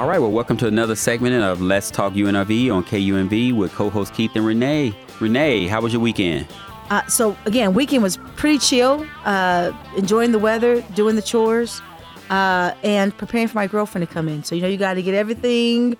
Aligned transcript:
All 0.00 0.08
right, 0.08 0.18
well, 0.18 0.32
welcome 0.32 0.56
to 0.56 0.66
another 0.66 0.96
segment 0.96 1.34
of 1.44 1.60
Let's 1.60 1.90
Talk 1.90 2.14
UNLV 2.14 2.74
on 2.74 2.82
KUNV 2.84 3.52
with 3.52 3.70
co-host 3.74 4.14
Keith 4.14 4.30
and 4.34 4.46
Renee. 4.46 4.94
Renee, 5.20 5.66
how 5.66 5.82
was 5.82 5.92
your 5.92 6.00
weekend? 6.00 6.46
Uh, 6.88 7.04
so 7.04 7.36
again, 7.44 7.74
weekend 7.74 8.02
was 8.02 8.16
pretty 8.34 8.56
chill. 8.56 9.06
Uh, 9.26 9.72
enjoying 9.98 10.32
the 10.32 10.38
weather, 10.38 10.80
doing 10.94 11.16
the 11.16 11.22
chores, 11.22 11.82
uh, 12.30 12.72
and 12.82 13.14
preparing 13.18 13.46
for 13.46 13.58
my 13.58 13.66
girlfriend 13.66 14.08
to 14.08 14.14
come 14.14 14.26
in. 14.26 14.42
So 14.42 14.54
you 14.54 14.62
know, 14.62 14.68
you 14.68 14.78
got 14.78 14.94
to 14.94 15.02
get 15.02 15.12
everything, 15.12 15.98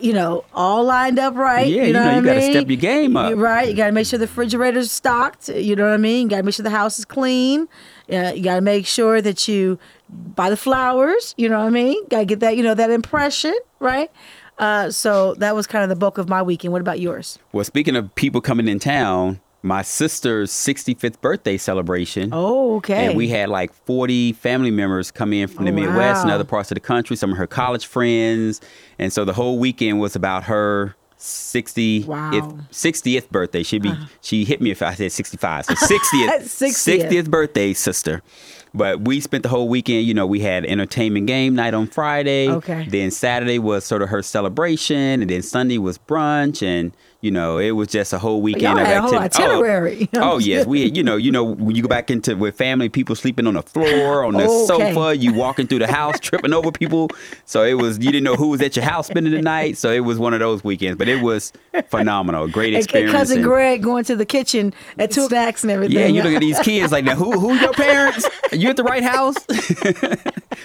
you 0.00 0.14
know, 0.14 0.46
all 0.54 0.84
lined 0.84 1.18
up 1.18 1.34
right. 1.34 1.68
Yeah, 1.68 1.84
you 1.84 1.92
know, 1.92 2.08
you, 2.08 2.16
what 2.16 2.24
got 2.24 2.34
to 2.34 2.50
step 2.50 2.68
your 2.68 2.76
game 2.78 3.14
up. 3.14 3.36
Right. 3.36 3.68
You 3.68 3.74
got 3.74 3.86
to 3.86 3.92
make 3.92 4.06
sure 4.06 4.18
the 4.18 4.26
refrigerator's 4.26 4.90
stocked. 4.90 5.50
You 5.50 5.76
know 5.76 5.84
what 5.84 5.92
I 5.92 5.98
mean? 5.98 6.22
You 6.22 6.30
got 6.30 6.36
to 6.38 6.42
make 6.44 6.54
sure 6.54 6.64
the 6.64 6.70
house 6.70 6.98
is 6.98 7.04
clean. 7.04 7.68
Uh, 8.10 8.32
you 8.34 8.42
got 8.42 8.54
to 8.54 8.62
make 8.62 8.86
sure 8.86 9.20
that 9.20 9.48
you 9.48 9.78
buy 10.08 10.50
the 10.50 10.56
flowers. 10.56 11.34
You 11.36 11.48
know 11.48 11.58
what 11.58 11.66
I 11.66 11.70
mean? 11.70 12.06
Got 12.08 12.20
to 12.20 12.24
get 12.26 12.40
that, 12.40 12.56
you 12.56 12.62
know, 12.62 12.74
that 12.74 12.90
impression, 12.90 13.54
right? 13.80 14.10
Uh, 14.58 14.90
so 14.90 15.34
that 15.34 15.54
was 15.54 15.66
kind 15.66 15.82
of 15.84 15.88
the 15.88 15.96
bulk 15.96 16.18
of 16.18 16.28
my 16.28 16.42
weekend. 16.42 16.72
What 16.72 16.80
about 16.80 16.98
yours? 17.00 17.38
Well, 17.52 17.64
speaking 17.64 17.94
of 17.96 18.12
people 18.16 18.40
coming 18.40 18.66
in 18.68 18.78
town, 18.80 19.40
my 19.62 19.82
sister's 19.82 20.50
65th 20.50 21.20
birthday 21.20 21.56
celebration. 21.56 22.30
Oh, 22.32 22.76
okay. 22.76 23.06
And 23.06 23.16
we 23.16 23.28
had 23.28 23.48
like 23.48 23.72
40 23.72 24.32
family 24.34 24.70
members 24.70 25.10
come 25.10 25.32
in 25.32 25.48
from 25.48 25.64
the 25.64 25.70
Oh, 25.72 25.74
Midwest 25.74 26.22
and 26.22 26.30
other 26.30 26.44
parts 26.44 26.70
of 26.70 26.76
the 26.76 26.80
country, 26.80 27.16
some 27.16 27.32
of 27.32 27.38
her 27.38 27.46
college 27.46 27.86
friends. 27.86 28.60
And 28.98 29.12
so 29.12 29.24
the 29.24 29.32
whole 29.32 29.58
weekend 29.58 30.00
was 30.00 30.16
about 30.16 30.44
her 30.44 30.96
60th, 31.18 32.06
Wow. 32.06 32.30
Uh-huh. 32.30 32.52
60th 32.70 33.28
birthday. 33.30 33.62
She'd 33.64 33.82
be, 33.82 33.92
she 34.20 34.44
hit 34.44 34.60
me 34.60 34.70
if 34.70 34.80
I 34.82 34.94
said 34.94 35.10
65. 35.12 35.66
So 35.66 35.74
60th, 35.74 36.28
60th. 36.42 37.08
60th 37.10 37.30
birthday, 37.30 37.72
sister. 37.74 38.22
But 38.74 39.00
we 39.02 39.20
spent 39.20 39.42
the 39.42 39.48
whole 39.48 39.68
weekend, 39.68 40.06
you 40.06 40.14
know, 40.14 40.26
we 40.26 40.40
had 40.40 40.64
entertainment 40.66 41.26
game 41.26 41.54
night 41.54 41.74
on 41.74 41.86
Friday. 41.86 42.48
Okay. 42.50 42.86
Then 42.88 43.10
Saturday 43.10 43.58
was 43.58 43.84
sort 43.84 44.02
of 44.02 44.08
her 44.10 44.22
celebration. 44.22 45.22
And 45.22 45.30
then 45.30 45.42
Sunday 45.42 45.78
was 45.78 45.98
brunch. 45.98 46.62
And, 46.66 46.92
you 47.20 47.30
know, 47.32 47.58
it 47.58 47.72
was 47.72 47.88
just 47.88 48.12
a 48.12 48.18
whole 48.18 48.40
weekend 48.42 48.78
of 48.78 48.86
had 48.86 48.98
a 48.98 49.00
whole 49.02 49.14
activity. 49.16 49.44
Oh, 49.52 49.56
itinerary. 49.60 50.08
Oh, 50.14 50.32
oh, 50.34 50.38
yes. 50.38 50.66
We, 50.66 50.84
you 50.92 51.02
know, 51.02 51.16
you 51.16 51.32
know, 51.32 51.42
when 51.44 51.74
you 51.74 51.82
go 51.82 51.88
back 51.88 52.10
into 52.10 52.36
with 52.36 52.56
family, 52.56 52.88
people 52.88 53.16
sleeping 53.16 53.46
on 53.46 53.54
the 53.54 53.62
floor, 53.62 54.24
on 54.24 54.34
the 54.34 54.44
Okay. 54.70 54.92
sofa, 54.92 55.16
you 55.16 55.32
walking 55.32 55.66
through 55.66 55.80
the 55.80 55.90
house, 55.90 56.20
tripping 56.20 56.52
over 56.52 56.70
people. 56.70 57.08
So 57.44 57.64
it 57.64 57.74
was, 57.74 57.98
you 57.98 58.12
didn't 58.12 58.24
know 58.24 58.36
who 58.36 58.48
was 58.48 58.60
at 58.60 58.76
your 58.76 58.84
house 58.84 59.08
spending 59.08 59.32
the 59.32 59.42
night. 59.42 59.76
So 59.78 59.90
it 59.90 60.00
was 60.00 60.18
one 60.18 60.32
of 60.34 60.40
those 60.40 60.62
weekends, 60.62 60.96
but 60.98 61.08
it 61.08 61.22
was 61.22 61.52
phenomenal. 61.88 62.46
Great 62.48 62.74
And 62.74 62.82
experience. 62.84 63.12
cousin 63.12 63.38
and- 63.38 63.46
Greg 63.46 63.82
going 63.82 64.04
to 64.04 64.14
the 64.16 64.26
kitchen 64.26 64.72
at 64.98 65.10
two 65.10 65.26
snacks 65.26 65.62
and 65.64 65.70
everything. 65.72 65.96
yeah, 65.96 66.06
you 66.06 66.22
look 66.22 66.34
at 66.34 66.40
these 66.40 66.58
kids 66.60 66.92
like, 66.92 67.04
now 67.04 67.14
who 67.16 67.38
who 67.38 67.54
your 67.54 67.72
parents? 67.72 68.28
You 68.58 68.68
at 68.70 68.76
the 68.76 68.84
right 68.84 69.02
house? 69.02 69.36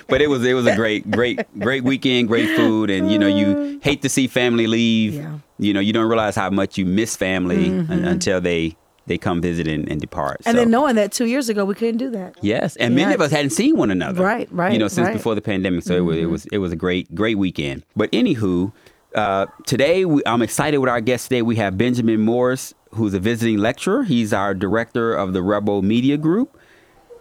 but 0.07 0.21
it 0.21 0.27
was 0.29 0.43
it 0.45 0.53
was 0.53 0.65
a 0.65 0.75
great 0.75 1.09
great 1.09 1.39
great 1.59 1.83
weekend, 1.83 2.27
great 2.27 2.55
food, 2.55 2.89
and 2.89 3.11
you 3.11 3.19
know 3.19 3.27
you 3.27 3.79
hate 3.83 4.01
to 4.01 4.09
see 4.09 4.27
family 4.27 4.67
leave. 4.67 5.15
Yeah. 5.15 5.39
You 5.59 5.73
know 5.73 5.79
you 5.79 5.93
don't 5.93 6.07
realize 6.07 6.35
how 6.35 6.49
much 6.49 6.77
you 6.77 6.85
miss 6.85 7.15
family 7.15 7.67
un- 7.69 8.05
until 8.05 8.41
they 8.41 8.75
they 9.05 9.17
come 9.17 9.41
visit 9.41 9.67
and, 9.67 9.89
and 9.89 9.99
depart. 9.99 10.37
And 10.45 10.55
So, 10.55 10.61
then 10.61 10.71
knowing 10.71 10.95
that 10.95 11.11
two 11.11 11.25
years 11.25 11.49
ago 11.49 11.65
we 11.65 11.75
couldn't 11.75 11.97
do 11.97 12.09
that. 12.11 12.35
yes, 12.41 12.75
and 12.77 12.95
many 12.95 13.13
of 13.13 13.21
us 13.21 13.31
hadn't 13.31 13.49
seen 13.51 13.75
one 13.75 13.91
another. 13.91 14.23
Right, 14.23 14.47
right, 14.51 14.71
You 14.73 14.79
know 14.79 14.87
since 14.87 14.99
right. 15.05 15.07
Mm-hmm. 15.09 15.17
before 15.17 15.35
the 15.35 15.41
pandemic, 15.41 15.83
so 15.83 15.95
it 15.95 16.01
was 16.01 16.17
it 16.17 16.25
was 16.25 16.45
it 16.47 16.57
was 16.59 16.71
a 16.71 16.75
great 16.77 17.13
great 17.13 17.37
weekend. 17.37 17.83
But 17.95 18.11
anywho. 18.11 18.71
Uh, 19.15 19.45
today, 19.67 20.05
we, 20.05 20.23
I'm 20.25 20.41
excited 20.41 20.79
with 20.79 20.89
our 20.89 20.99
guest 20.99 21.25
today. 21.27 21.43
We 21.43 21.55
have 21.57 21.77
Benjamin 21.77 22.21
Morris, 22.21 22.73
who's 22.95 23.13
a 23.13 23.19
visiting 23.19 23.59
lecturer. 23.59 24.01
He's 24.05 24.33
our 24.33 24.55
director 24.55 25.13
of 25.13 25.33
the 25.33 25.43
Rebel 25.43 25.83
Media 25.83 26.17
Group. 26.17 26.57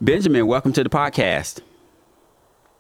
Benjamin, 0.02 0.48
welcome 0.48 0.72
to 0.72 0.82
the 0.82 0.90
podcast. 0.90 1.60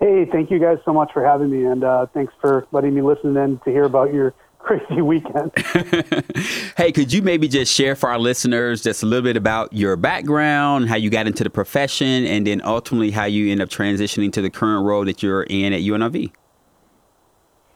Hey, 0.00 0.24
thank 0.24 0.50
you 0.50 0.58
guys 0.58 0.78
so 0.84 0.92
much 0.92 1.12
for 1.12 1.24
having 1.24 1.50
me, 1.50 1.64
and 1.64 1.84
uh, 1.84 2.06
thanks 2.12 2.34
for 2.40 2.66
letting 2.72 2.96
me 2.96 3.00
listen 3.00 3.36
in 3.36 3.60
to 3.60 3.70
hear 3.70 3.84
about 3.84 4.12
your 4.12 4.34
crazy 4.58 5.00
weekend. 5.00 5.52
Hey, 6.76 6.90
could 6.90 7.12
you 7.12 7.22
maybe 7.22 7.46
just 7.46 7.72
share 7.72 7.94
for 7.94 8.08
our 8.08 8.18
listeners 8.18 8.82
just 8.82 9.04
a 9.04 9.06
little 9.06 9.22
bit 9.22 9.36
about 9.36 9.72
your 9.72 9.94
background, 9.94 10.88
how 10.88 10.96
you 10.96 11.10
got 11.10 11.28
into 11.28 11.44
the 11.44 11.50
profession, 11.50 12.26
and 12.26 12.44
then 12.44 12.60
ultimately 12.64 13.12
how 13.12 13.24
you 13.24 13.52
end 13.52 13.60
up 13.60 13.68
transitioning 13.68 14.32
to 14.32 14.42
the 14.42 14.50
current 14.50 14.84
role 14.84 15.04
that 15.04 15.22
you're 15.22 15.44
in 15.44 15.72
at 15.72 15.82
UNLV? 15.82 16.32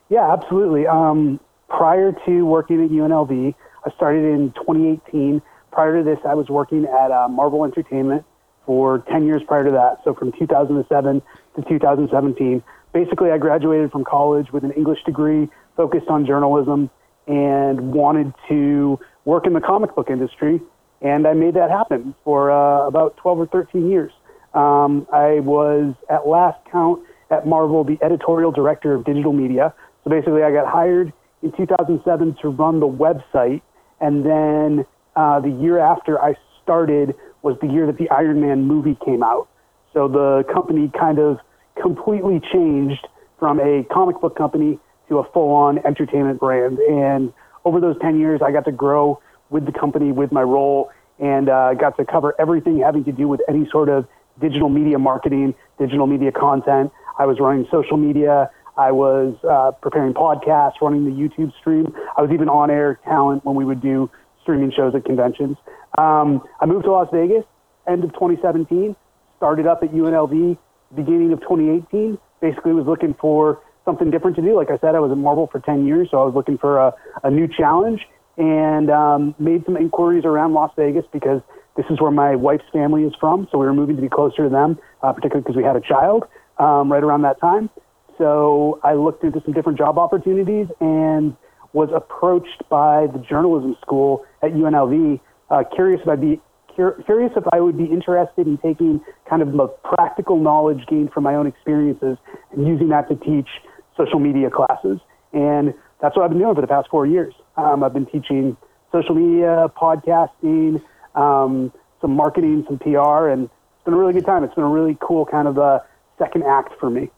yeah, 0.09 0.33
absolutely. 0.33 0.89
Um, 0.89 1.39
prior 1.69 2.11
to 2.27 2.43
working 2.45 2.83
at 2.83 2.91
UNLV, 2.91 3.55
I 3.87 3.91
started 3.95 4.25
in 4.25 4.51
2018. 4.55 5.41
Prior 5.71 5.99
to 5.99 6.03
this, 6.03 6.19
I 6.27 6.35
was 6.35 6.49
working 6.49 6.85
at 6.87 7.13
uh, 7.13 7.29
Marvel 7.29 7.65
Entertainment 7.65 8.25
for 8.67 9.05
10 9.11 9.27
years 9.27 9.43
prior 9.47 9.65
to 9.65 9.71
that, 9.71 10.01
so 10.05 10.13
from 10.13 10.33
2007 10.33 11.23
to 11.57 11.63
2017. 11.63 12.63
Basically, 12.93 13.31
I 13.31 13.39
graduated 13.39 13.93
from 13.93 14.05
college 14.05 14.51
with 14.53 14.65
an 14.65 14.73
English 14.73 14.99
degree 15.05 15.49
focused 15.77 16.09
on 16.09 16.27
journalism 16.27 16.91
and 17.27 17.93
wanted 17.93 18.33
to 18.49 18.99
work 19.25 19.47
in 19.47 19.53
the 19.53 19.61
comic 19.61 19.95
book 19.95 20.11
industry, 20.11 20.61
and 21.01 21.27
I 21.27 21.33
made 21.35 21.55
that 21.55 21.71
happen 21.71 22.15
for 22.25 22.51
uh, 22.51 22.87
about 22.87 23.17
12 23.19 23.39
or 23.41 23.47
13 23.47 23.91
years. 23.91 24.13
Um, 24.55 25.07
I 25.13 25.41
was, 25.41 25.95
at 26.09 26.27
last 26.27 26.59
count, 26.71 27.03
at 27.31 27.47
Marvel, 27.47 27.85
the 27.85 27.99
editorial 28.03 28.53
director 28.53 28.95
of 28.95 29.05
digital 29.05 29.33
media. 29.33 29.75
So 30.05 30.11
basically, 30.11 30.43
I 30.43 30.53
got 30.53 30.67
hired 30.67 31.13
in 31.43 31.53
2007 31.53 32.37
to 32.43 32.49
run 32.49 32.81
the 32.81 32.89
website, 32.89 33.61
and 34.01 34.25
then 34.25 34.87
uh, 35.17 35.41
the 35.41 35.51
year 35.51 35.79
after 35.79 36.23
I 36.23 36.35
started 36.63 37.15
was 37.47 37.57
the 37.61 37.69
year 37.69 37.87
that 37.87 37.97
the 37.97 38.11
Iron 38.11 38.41
Man 38.41 38.65
movie 38.65 38.99
came 39.05 39.23
out. 39.23 39.49
So 39.93 40.09
the 40.09 40.45
company 40.53 40.91
kind 40.99 41.21
of 41.21 41.39
completely 41.81 42.41
changed 42.53 43.07
from 43.39 43.61
a 43.61 43.85
comic 43.85 44.21
book 44.21 44.37
company 44.37 44.81
to 45.09 45.19
a 45.19 45.25
full-on 45.33 45.79
entertainment 45.87 46.41
brand. 46.41 46.79
And 46.81 47.33
over 47.65 47.81
those 47.81 47.97
10 48.01 48.19
years, 48.19 48.41
I 48.45 48.51
got 48.51 48.65
to 48.65 48.73
grow 48.73 49.21
with 49.49 49.65
the 49.65 49.71
company, 49.71 50.11
with 50.11 50.33
my 50.33 50.43
role, 50.43 50.91
and 51.21 51.49
uh, 51.49 51.75
got 51.75 51.97
to 51.99 52.05
cover 52.05 52.35
everything 52.41 52.81
having 52.81 53.05
to 53.05 53.13
do 53.13 53.29
with 53.29 53.41
any 53.49 53.69
sort 53.71 53.89
of 53.89 54.09
digital 54.41 54.69
media 54.69 54.99
marketing, 54.99 55.55
digital 55.79 56.09
media 56.09 56.33
content. 56.33 56.91
I 57.17 57.27
was 57.27 57.39
running 57.39 57.69
social 57.71 57.97
media. 57.97 58.51
I 58.77 58.91
was 58.91 59.37
uh, 59.49 59.71
preparing 59.81 60.15
podcasts, 60.15 60.81
running 60.83 61.05
the 61.05 61.13
YouTube 61.13 61.53
stream. 61.61 61.95
I 62.17 62.23
was 62.23 62.33
even 62.33 62.49
on-air 62.49 62.99
talent 63.05 63.45
when 63.45 63.55
we 63.55 63.65
would 63.65 63.81
do 63.81 64.11
streaming 64.47 64.71
shows 64.71 64.95
at 64.95 65.05
conventions. 65.05 65.57
Um, 65.99 66.47
I 66.61 66.67
moved 66.67 66.85
to 66.85 66.93
Las 66.93 67.09
Vegas 67.13 67.43
end 67.89 68.05
of 68.05 68.13
2017, 68.15 68.95
started 69.37 69.67
up 69.67 69.83
at 69.83 69.91
UNLV 69.91 70.59
beginning 70.95 71.33
of 71.33 71.41
2018. 71.41 72.19
Basically, 72.41 72.73
was 72.73 72.87
looking 72.87 73.15
for 73.21 73.61
something 73.85 74.11
different 74.11 74.37
to 74.37 74.43
do. 74.43 74.57
Like 74.57 74.71
I 74.71 74.79
said, 74.79 74.95
I 74.95 75.01
was 75.01 75.11
at 75.11 75.19
Marvel 75.19 75.49
for 75.51 75.61
10 75.61 75.87
years, 75.87 76.09
so 76.11 76.21
I 76.21 76.25
was 76.25 76.35
looking 76.35 76.59
for 76.59 76.79
a, 76.79 76.95
a 77.25 77.31
new 77.31 77.49
challenge 77.49 78.03
and 78.37 78.91
um, 78.91 79.35
made 79.39 79.65
some 79.65 79.77
inquiries 79.77 80.25
around 80.25 80.53
Las 80.53 80.71
Vegas 80.77 81.05
because 81.13 81.41
this 81.77 81.87
is 81.91 82.01
where 82.01 82.11
my 82.11 82.35
wife's 82.37 82.65
family 82.73 83.05
is 83.05 83.15
from. 83.19 83.49
So 83.51 83.59
we 83.59 83.67
were 83.67 83.75
moving 83.75 83.97
to 83.97 84.03
be 84.03 84.09
closer 84.09 84.45
to 84.45 84.49
them, 84.49 84.79
uh, 85.03 85.13
particularly 85.13 85.43
because 85.43 85.57
we 85.57 85.65
had 85.65 85.77
a 85.77 85.81
child 85.81 86.25
um, 86.59 86.93
right 86.93 87.03
around 87.03 87.23
that 87.23 87.41
time. 87.41 87.71
So 88.19 88.81
I 88.83 88.95
looked 88.95 89.25
into 89.25 89.41
some 89.45 89.55
different 89.55 89.79
job 89.79 89.99
opportunities 89.99 90.67
and 90.81 91.37
was 91.77 91.91
approached 91.95 92.63
by 92.71 93.07
the 93.07 93.19
journalism 93.19 93.77
school 93.83 94.25
at 94.43 94.51
UNLV, 94.53 95.21
uh, 95.51 95.63
curious 95.75 96.01
if 96.01 96.09
I'd 96.09 96.23
be 96.23 96.41
cur- 96.75 97.03
curious 97.05 97.33
if 97.37 97.45
I 97.53 97.61
would 97.61 97.77
be 97.77 97.85
interested 97.85 98.47
in 98.47 98.57
taking 98.57 99.05
kind 99.29 99.43
of 99.43 99.53
the 99.53 99.67
practical 99.85 100.41
knowledge 100.41 100.87
gained 100.89 101.13
from 101.13 101.25
my 101.25 101.35
own 101.35 101.47
experiences 101.47 102.17
and 102.53 102.67
using 102.67 102.89
that 102.89 103.11
to 103.11 103.17
teach 103.17 103.49
social 103.95 104.19
media 104.19 104.49
classes. 104.49 105.01
And 105.35 105.75
that's 106.01 106.17
what 106.17 106.25
I've 106.25 106.31
been 106.31 106.39
doing 106.39 106.55
for 106.55 106.63
the 106.63 106.67
past 106.67 106.89
four 106.91 107.05
years. 107.05 107.35
Um, 107.59 107.85
I've 107.85 107.93
been 107.93 108.07
teaching 108.07 108.57
social 108.91 109.15
media, 109.15 109.71
podcasting, 109.77 110.81
um, 111.15 111.71
some 112.01 112.17
marketing, 112.17 112.65
some 112.67 112.79
PR, 112.79 113.29
and 113.29 113.51
it's 113.51 113.85
been 113.85 113.93
a 113.93 113.99
really 113.99 114.15
good 114.15 114.25
time. 114.25 114.45
It's 114.45 114.55
been 114.55 114.65
a 114.65 114.69
really 114.69 114.97
cool 115.03 115.27
kind 115.27 115.47
of 115.47 115.59
a 115.59 115.85
second 116.19 116.45
act 116.45 116.73
for 116.81 116.89
me. 116.89 117.11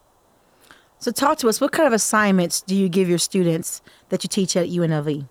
So 0.98 1.12
talk 1.12 1.38
to 1.38 1.48
us. 1.48 1.60
What 1.60 1.72
kind 1.72 1.86
of 1.86 1.92
assignments 1.92 2.60
do 2.60 2.74
you 2.74 2.88
give 2.88 3.08
your 3.08 3.18
students 3.18 3.80
that 4.08 4.24
you 4.24 4.28
teach 4.28 4.56
at 4.56 4.68
UNLV? 4.68 5.28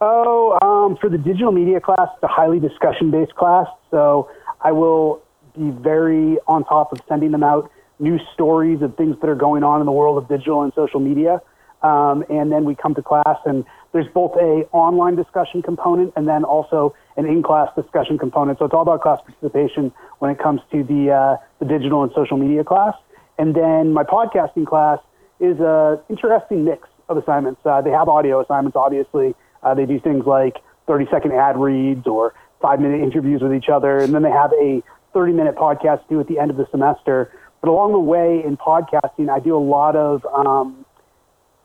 Oh, 0.00 0.56
um, 0.62 0.96
for 1.00 1.10
the 1.10 1.18
digital 1.18 1.50
media 1.50 1.80
class, 1.80 2.08
it's 2.14 2.22
a 2.22 2.28
highly 2.28 2.60
discussion 2.60 3.10
based 3.10 3.34
class. 3.34 3.66
So 3.90 4.30
I 4.60 4.70
will 4.70 5.22
be 5.56 5.70
very 5.70 6.38
on 6.46 6.64
top 6.64 6.92
of 6.92 7.00
sending 7.08 7.32
them 7.32 7.42
out 7.42 7.70
new 7.98 8.18
stories 8.32 8.80
of 8.82 8.96
things 8.96 9.16
that 9.20 9.28
are 9.28 9.34
going 9.34 9.64
on 9.64 9.80
in 9.80 9.86
the 9.86 9.92
world 9.92 10.22
of 10.22 10.28
digital 10.28 10.62
and 10.62 10.72
social 10.74 11.00
media. 11.00 11.42
Um, 11.82 12.24
and 12.28 12.50
then 12.50 12.64
we 12.64 12.74
come 12.74 12.94
to 12.96 13.02
class, 13.02 13.38
and 13.44 13.64
there's 13.92 14.08
both 14.12 14.34
a 14.36 14.68
online 14.72 15.14
discussion 15.14 15.62
component 15.62 16.12
and 16.16 16.26
then 16.26 16.42
also 16.44 16.94
an 17.16 17.26
in-class 17.26 17.68
discussion 17.76 18.18
component. 18.18 18.58
So 18.58 18.64
it's 18.64 18.74
all 18.74 18.82
about 18.82 19.02
class 19.02 19.20
participation 19.20 19.92
when 20.18 20.30
it 20.30 20.38
comes 20.38 20.60
to 20.72 20.82
the 20.82 21.12
uh, 21.12 21.36
the 21.60 21.64
digital 21.64 22.02
and 22.02 22.12
social 22.14 22.36
media 22.36 22.64
class. 22.64 22.94
And 23.38 23.54
then 23.54 23.92
my 23.92 24.02
podcasting 24.02 24.66
class 24.66 24.98
is 25.40 25.58
a 25.60 26.00
interesting 26.08 26.64
mix 26.64 26.88
of 27.08 27.16
assignments. 27.16 27.60
Uh, 27.64 27.80
they 27.80 27.90
have 27.90 28.08
audio 28.08 28.42
assignments, 28.42 28.76
obviously. 28.76 29.34
Uh, 29.62 29.74
they 29.74 29.86
do 29.86 30.00
things 30.00 30.26
like 30.26 30.56
30-second 30.88 31.32
ad 31.32 31.56
reads 31.56 32.06
or 32.06 32.34
five-minute 32.60 33.00
interviews 33.00 33.40
with 33.40 33.54
each 33.54 33.68
other, 33.68 33.98
and 33.98 34.12
then 34.12 34.22
they 34.22 34.30
have 34.30 34.52
a 34.54 34.82
30-minute 35.14 35.54
podcast 35.54 36.06
due 36.08 36.20
at 36.20 36.26
the 36.26 36.38
end 36.38 36.50
of 36.50 36.56
the 36.56 36.66
semester 36.70 37.32
But 37.60 37.70
along 37.70 37.92
the 37.92 37.98
way 37.98 38.42
in 38.44 38.56
podcasting, 38.56 39.30
I 39.30 39.40
do 39.40 39.56
a 39.56 39.58
lot 39.58 39.96
of, 39.96 40.24
um, 40.26 40.84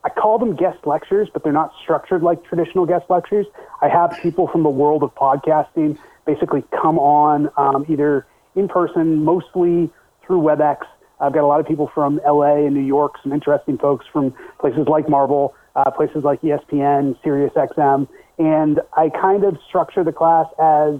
I 0.04 0.10
call 0.10 0.38
them 0.40 0.56
guest 0.56 0.86
lectures, 0.86 1.30
but 1.32 1.44
they're 1.44 1.54
not 1.54 1.72
structured 1.82 2.24
like 2.24 2.44
traditional 2.44 2.86
guest 2.86 3.06
lectures. 3.10 3.46
I 3.82 3.90
have 3.90 4.18
people 4.22 4.48
from 4.48 4.64
the 4.64 4.70
world 4.70 5.04
of 5.04 5.14
podcasting 5.16 5.98
basically 6.26 6.64
come 6.82 6.98
on 7.00 7.50
um, 7.58 7.86
either 7.90 8.26
in 8.56 8.68
person, 8.68 9.24
mostly 9.24 9.92
through 10.26 10.42
WebEx. 10.42 10.86
I've 11.20 11.34
got 11.34 11.44
a 11.44 11.48
lot 11.48 11.60
of 11.60 11.68
people 11.68 11.90
from 11.94 12.20
LA 12.26 12.66
and 12.66 12.74
New 12.74 12.82
York, 12.82 13.14
some 13.24 13.32
interesting 13.32 13.78
folks 13.78 14.06
from 14.12 14.34
places 14.60 14.88
like 14.88 15.08
Marvel, 15.08 15.54
uh, 15.76 15.90
places 15.92 16.24
like 16.24 16.42
ESPN, 16.42 17.18
SiriusXM, 17.24 18.08
and 18.40 18.80
I 18.98 19.10
kind 19.10 19.44
of 19.44 19.58
structure 19.68 20.04
the 20.04 20.12
class 20.12 20.48
as 20.60 21.00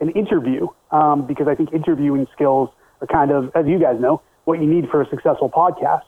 an 0.00 0.10
interview 0.10 0.66
um, 0.90 1.26
because 1.26 1.46
I 1.48 1.54
think 1.54 1.72
interviewing 1.72 2.26
skills 2.34 2.68
are 3.00 3.06
kind 3.06 3.30
of, 3.30 3.50
as 3.54 3.66
you 3.66 3.78
guys 3.78 4.00
know, 4.00 4.20
what 4.44 4.60
you 4.60 4.66
need 4.66 4.88
for 4.90 5.02
a 5.02 5.08
successful 5.08 5.48
podcast. 5.48 6.02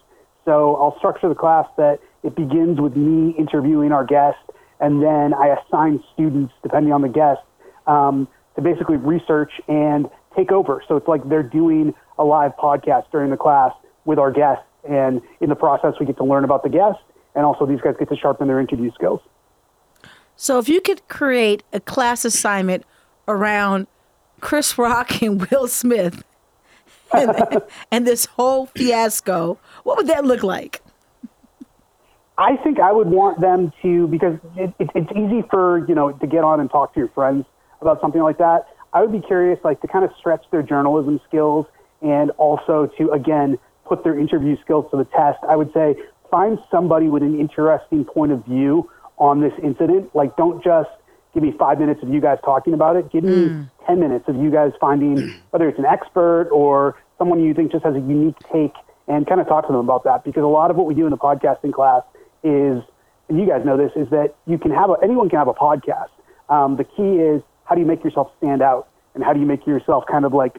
So 0.45 0.77
I'll 0.77 0.97
structure 0.99 1.29
the 1.29 1.35
class 1.35 1.67
that 1.77 1.99
it 2.23 2.37
begins 2.37 2.81
with 2.81 2.97
me 2.97 3.35
interviewing 3.39 3.93
our 3.93 4.05
guest, 4.05 4.39
and 4.81 5.03
then 5.03 5.35
I 5.35 5.57
assign 5.57 6.03
students, 6.15 6.53
depending 6.63 6.93
on 6.93 7.03
the 7.03 7.09
guest, 7.09 7.41
um, 7.87 8.29
to 8.55 8.63
basically 8.63 8.97
research 8.97 9.53
and 9.69 10.07
take 10.37 10.53
over. 10.53 10.83
So 10.87 10.97
it's 10.97 11.09
like 11.09 11.29
they're 11.29 11.43
doing 11.43 11.95
a 12.19 12.25
live 12.25 12.53
podcast 12.57 13.11
during 13.11 13.31
the 13.31 13.37
class 13.37 13.73
with 14.05 14.19
our 14.19 14.31
guests, 14.31 14.65
and 14.89 15.21
in 15.41 15.49
the 15.49 15.57
process, 15.57 15.95
we 15.99 16.07
get 16.07 16.17
to 16.19 16.25
learn 16.25 16.45
about 16.45 16.63
the 16.63 16.69
guests. 16.69 17.03
and 17.35 17.45
also 17.45 17.67
these 17.67 17.81
guys 17.81 17.95
get 17.99 18.09
to 18.09 18.17
sharpen 18.17 18.49
their 18.49 18.61
interview 18.61 18.91
skills. 18.95 19.21
So 20.37 20.59
if 20.59 20.69
you 20.69 20.81
could 20.81 21.07
create 21.09 21.63
a 21.73 21.81
class 21.81 22.25
assignment 22.25 22.85
around 23.27 23.87
Chris 24.41 24.79
Rock 24.79 25.23
and 25.23 25.45
Will 25.47 25.67
Smith 25.67 26.23
and, 27.13 27.63
and 27.91 28.07
this 28.07 28.27
whole 28.27 28.67
fiasco, 28.67 29.59
what 29.83 29.97
would 29.97 30.07
that 30.07 30.25
look 30.25 30.43
like? 30.43 30.83
I 32.39 32.57
think 32.57 32.79
I 32.79 32.93
would 32.93 33.09
want 33.09 33.41
them 33.41 33.73
to 33.83 34.07
because 34.09 34.39
it, 34.57 34.75
it, 34.79 34.91
it's 34.95 35.11
easy 35.13 35.43
for 35.51 35.87
you 35.89 35.95
know 35.95 36.13
to 36.13 36.27
get 36.27 36.45
on 36.45 36.61
and 36.61 36.71
talk 36.71 36.93
to 36.95 37.01
your 37.01 37.09
friends 37.09 37.47
about 37.81 38.01
something 38.01 38.23
like 38.23 38.39
that. 38.39 38.67
I 38.97 39.03
would 39.03 39.13
be 39.13 39.21
curious, 39.21 39.59
like 39.63 39.83
to 39.83 39.89
kind 39.89 40.07
of 40.07 40.11
stretch 40.19 40.47
their 40.51 40.63
journalism 40.63 41.21
skills 41.29 41.67
and 42.01 42.31
also 42.39 42.91
to 42.97 43.11
again 43.11 43.59
put 43.87 44.05
their 44.05 44.19
interview 44.19 44.57
skills 44.63 44.91
to 44.91 44.97
the 44.97 45.05
test. 45.05 45.39
I 45.47 45.55
would 45.55 45.71
say 45.75 45.97
find 46.31 46.59
somebody 46.71 47.11
with 47.11 47.23
an 47.23 47.39
interesting 47.39 48.07
point 48.07 48.33
of 48.33 48.43
view 48.47 48.91
on 49.19 49.43
this 49.43 49.53
incident. 49.63 50.17
Like, 50.17 50.35
don't 50.39 50.65
just 50.65 50.89
give 51.35 51.43
me 51.43 51.53
five 51.59 51.79
minutes 51.79 52.03
of 52.03 52.09
you 52.09 52.23
guys 52.23 52.39
talking 52.43 52.73
about 52.73 52.97
it. 52.97 53.13
Give 53.13 53.23
me 53.23 53.49
mm. 53.51 53.71
10 53.87 54.01
minutes 54.01 54.25
of 54.29 54.37
you 54.37 54.51
guys 54.51 54.73
finding 54.81 55.35
whether 55.51 55.69
it's 55.69 55.79
an 55.79 55.85
expert 55.85 56.49
or 56.51 56.99
someone 57.19 57.45
you 57.45 57.53
think 57.53 57.73
just 57.73 57.85
has 57.85 57.95
a 57.95 58.01
unique 58.01 58.37
take 58.51 58.73
and 59.09 59.27
kind 59.27 59.43
of 59.43 59.47
talk 59.47 59.67
to 59.67 59.73
them 59.73 59.85
about 59.85 60.05
that. 60.05 60.25
Because 60.25 60.43
a 60.43 60.47
lot 60.47 60.71
of 60.71 60.77
what 60.79 60.87
we 60.87 60.95
do 60.95 61.05
in 61.05 61.11
the 61.11 61.19
podcasting 61.19 61.75
class 61.75 62.03
is, 62.43 62.83
and 63.29 63.39
you 63.39 63.47
guys 63.47 63.63
know 63.63 63.77
this, 63.77 63.93
is 63.95 64.09
that 64.09 64.35
you 64.47 64.57
can 64.57 64.71
have 64.71 64.89
a, 64.89 64.97
anyone 65.03 65.29
can 65.29 65.39
have 65.39 65.49
a 65.49 65.55
podcast. 65.55 66.09
Um, 66.49 66.77
the 66.77 66.85
key 66.85 67.21
is 67.21 67.43
how 67.67 67.75
do 67.75 67.81
you 67.81 67.87
make 67.87 68.03
yourself 68.03 68.33
stand 68.39 68.63
out 68.63 68.89
and 69.15 69.23
how 69.23 69.33
do 69.33 69.41
you 69.41 69.47
make 69.47 69.67
yourself 69.67 70.05
kind 70.11 70.25
of 70.25 70.33
like 70.33 70.59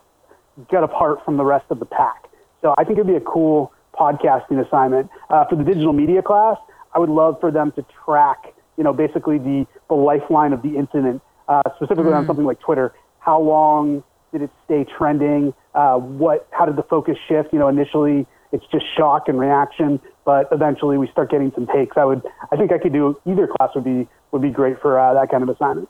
get 0.69 0.83
apart 0.83 1.23
from 1.23 1.37
the 1.37 1.45
rest 1.45 1.65
of 1.69 1.79
the 1.79 1.85
pack. 1.85 2.25
So 2.61 2.73
I 2.77 2.83
think 2.83 2.97
it'd 2.97 3.07
be 3.07 3.15
a 3.15 3.21
cool 3.21 3.71
podcasting 3.93 4.65
assignment 4.65 5.09
uh, 5.29 5.45
for 5.45 5.55
the 5.55 5.63
digital 5.63 5.93
media 5.93 6.21
class. 6.21 6.57
I 6.93 6.99
would 6.99 7.09
love 7.09 7.39
for 7.39 7.51
them 7.51 7.71
to 7.73 7.85
track, 8.05 8.53
you 8.77 8.83
know, 8.83 8.93
basically 8.93 9.37
the, 9.37 9.67
the 9.87 9.95
lifeline 9.95 10.53
of 10.53 10.61
the 10.61 10.75
incident, 10.77 11.21
uh, 11.47 11.61
specifically 11.75 12.11
mm. 12.11 12.17
on 12.17 12.25
something 12.25 12.45
like 12.45 12.59
Twitter. 12.59 12.93
How 13.19 13.39
long 13.39 14.03
did 14.31 14.41
it 14.41 14.49
stay 14.65 14.85
trending? 14.97 15.53
Uh, 15.75 15.97
what, 15.97 16.47
how 16.51 16.65
did 16.65 16.75
the 16.75 16.83
focus 16.83 17.17
shift? 17.27 17.53
You 17.53 17.59
know, 17.59 17.67
initially 17.67 18.25
it's 18.51 18.65
just 18.71 18.85
shock 18.97 19.27
and 19.27 19.39
reaction, 19.39 19.99
but 20.25 20.47
eventually 20.51 20.97
we 20.97 21.07
start 21.11 21.29
getting 21.29 21.51
some 21.53 21.67
takes. 21.67 21.97
I 21.97 22.05
would, 22.05 22.23
I 22.51 22.55
think 22.55 22.71
I 22.71 22.77
could 22.77 22.93
do 22.93 23.19
either 23.25 23.47
class 23.47 23.69
would 23.75 23.83
be 23.83 24.07
would 24.31 24.41
be 24.41 24.49
great 24.49 24.81
for 24.81 24.99
uh, 24.99 25.13
that 25.13 25.29
kind 25.31 25.41
of 25.41 25.49
assignment. 25.49 25.87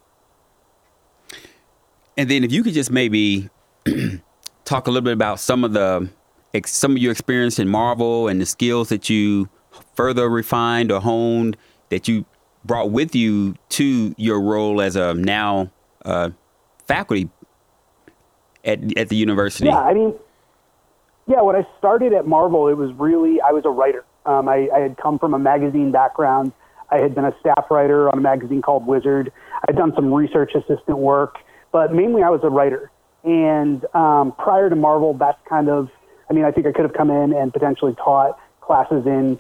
And 2.18 2.30
then 2.30 2.44
if 2.44 2.52
you 2.52 2.64
could 2.64 2.74
just 2.74 2.92
maybe 2.92 3.50
talk 4.66 4.88
a 4.88 4.92
little 4.92 5.06
bit 5.06 5.14
about 5.14 5.40
some 5.40 5.64
of 5.64 5.74
the 5.74 6.10
some 6.66 6.94
of 6.94 6.98
your 6.98 7.12
experience 7.12 7.60
in 7.60 7.68
Marvel 7.68 8.28
and 8.28 8.42
the 8.42 8.46
skills 8.46 8.90
that 8.90 9.10
you 9.10 9.48
further 9.96 10.28
refined 10.28 10.92
or 10.92 11.00
honed 11.00 11.56
that 11.90 12.08
you 12.08 12.25
brought 12.66 12.90
with 12.90 13.16
you 13.16 13.56
to 13.69 14.16
your 14.18 14.42
role 14.42 14.81
as 14.81 14.96
a 14.96 15.14
now 15.14 15.72
uh, 16.04 16.31
faculty 16.88 17.30
at 18.63 18.98
at 18.98 19.10
the 19.10 19.16
university? 19.16 19.68
Yeah, 19.68 19.80
I 19.80 19.94
mean, 19.94 20.13
yeah. 21.28 21.42
When 21.42 21.56
I 21.56 21.66
started 21.78 22.13
at 22.13 22.28
Marvel, 22.28 22.68
it 22.68 22.78
was 22.78 22.92
really 22.94 23.40
I 23.42 23.52
was 23.52 23.66
a 23.66 23.70
writer. 23.70 24.04
Um, 24.25 24.50
I, 24.50 24.68
I 24.75 24.80
had 24.80 24.98
come 24.98 25.20
from 25.20 25.34
a 25.34 25.40
magazine 25.40 25.92
background. 25.92 26.52
I 26.90 26.98
had 26.98 27.16
been 27.16 27.25
a 27.25 27.36
staff 27.40 27.66
writer 27.70 28.10
on 28.10 28.18
a 28.18 28.22
magazine 28.22 28.62
called 28.62 28.86
Wizard. 28.86 29.31
I'd 29.68 29.75
done 29.75 29.94
some 29.96 30.13
research 30.13 30.54
assistant 30.56 30.98
work, 30.98 31.38
but 31.77 31.94
mainly 31.94 32.24
I 32.24 32.31
was 32.31 32.39
a 32.41 32.50
writer. 32.50 32.89
And 33.24 33.85
um, 33.94 34.31
prior 34.31 34.68
to 34.68 34.75
Marvel, 34.75 35.13
that's 35.13 35.38
kind 35.47 35.69
of, 35.69 35.91
I 36.27 36.33
mean, 36.33 36.44
I 36.44 36.50
think 36.50 36.65
I 36.65 36.71
could 36.71 36.85
have 36.85 36.94
come 36.94 37.12
in 37.12 37.33
and 37.33 37.53
potentially 37.53 37.94
taught 37.94 38.39
classes 38.62 39.06
in 39.06 39.39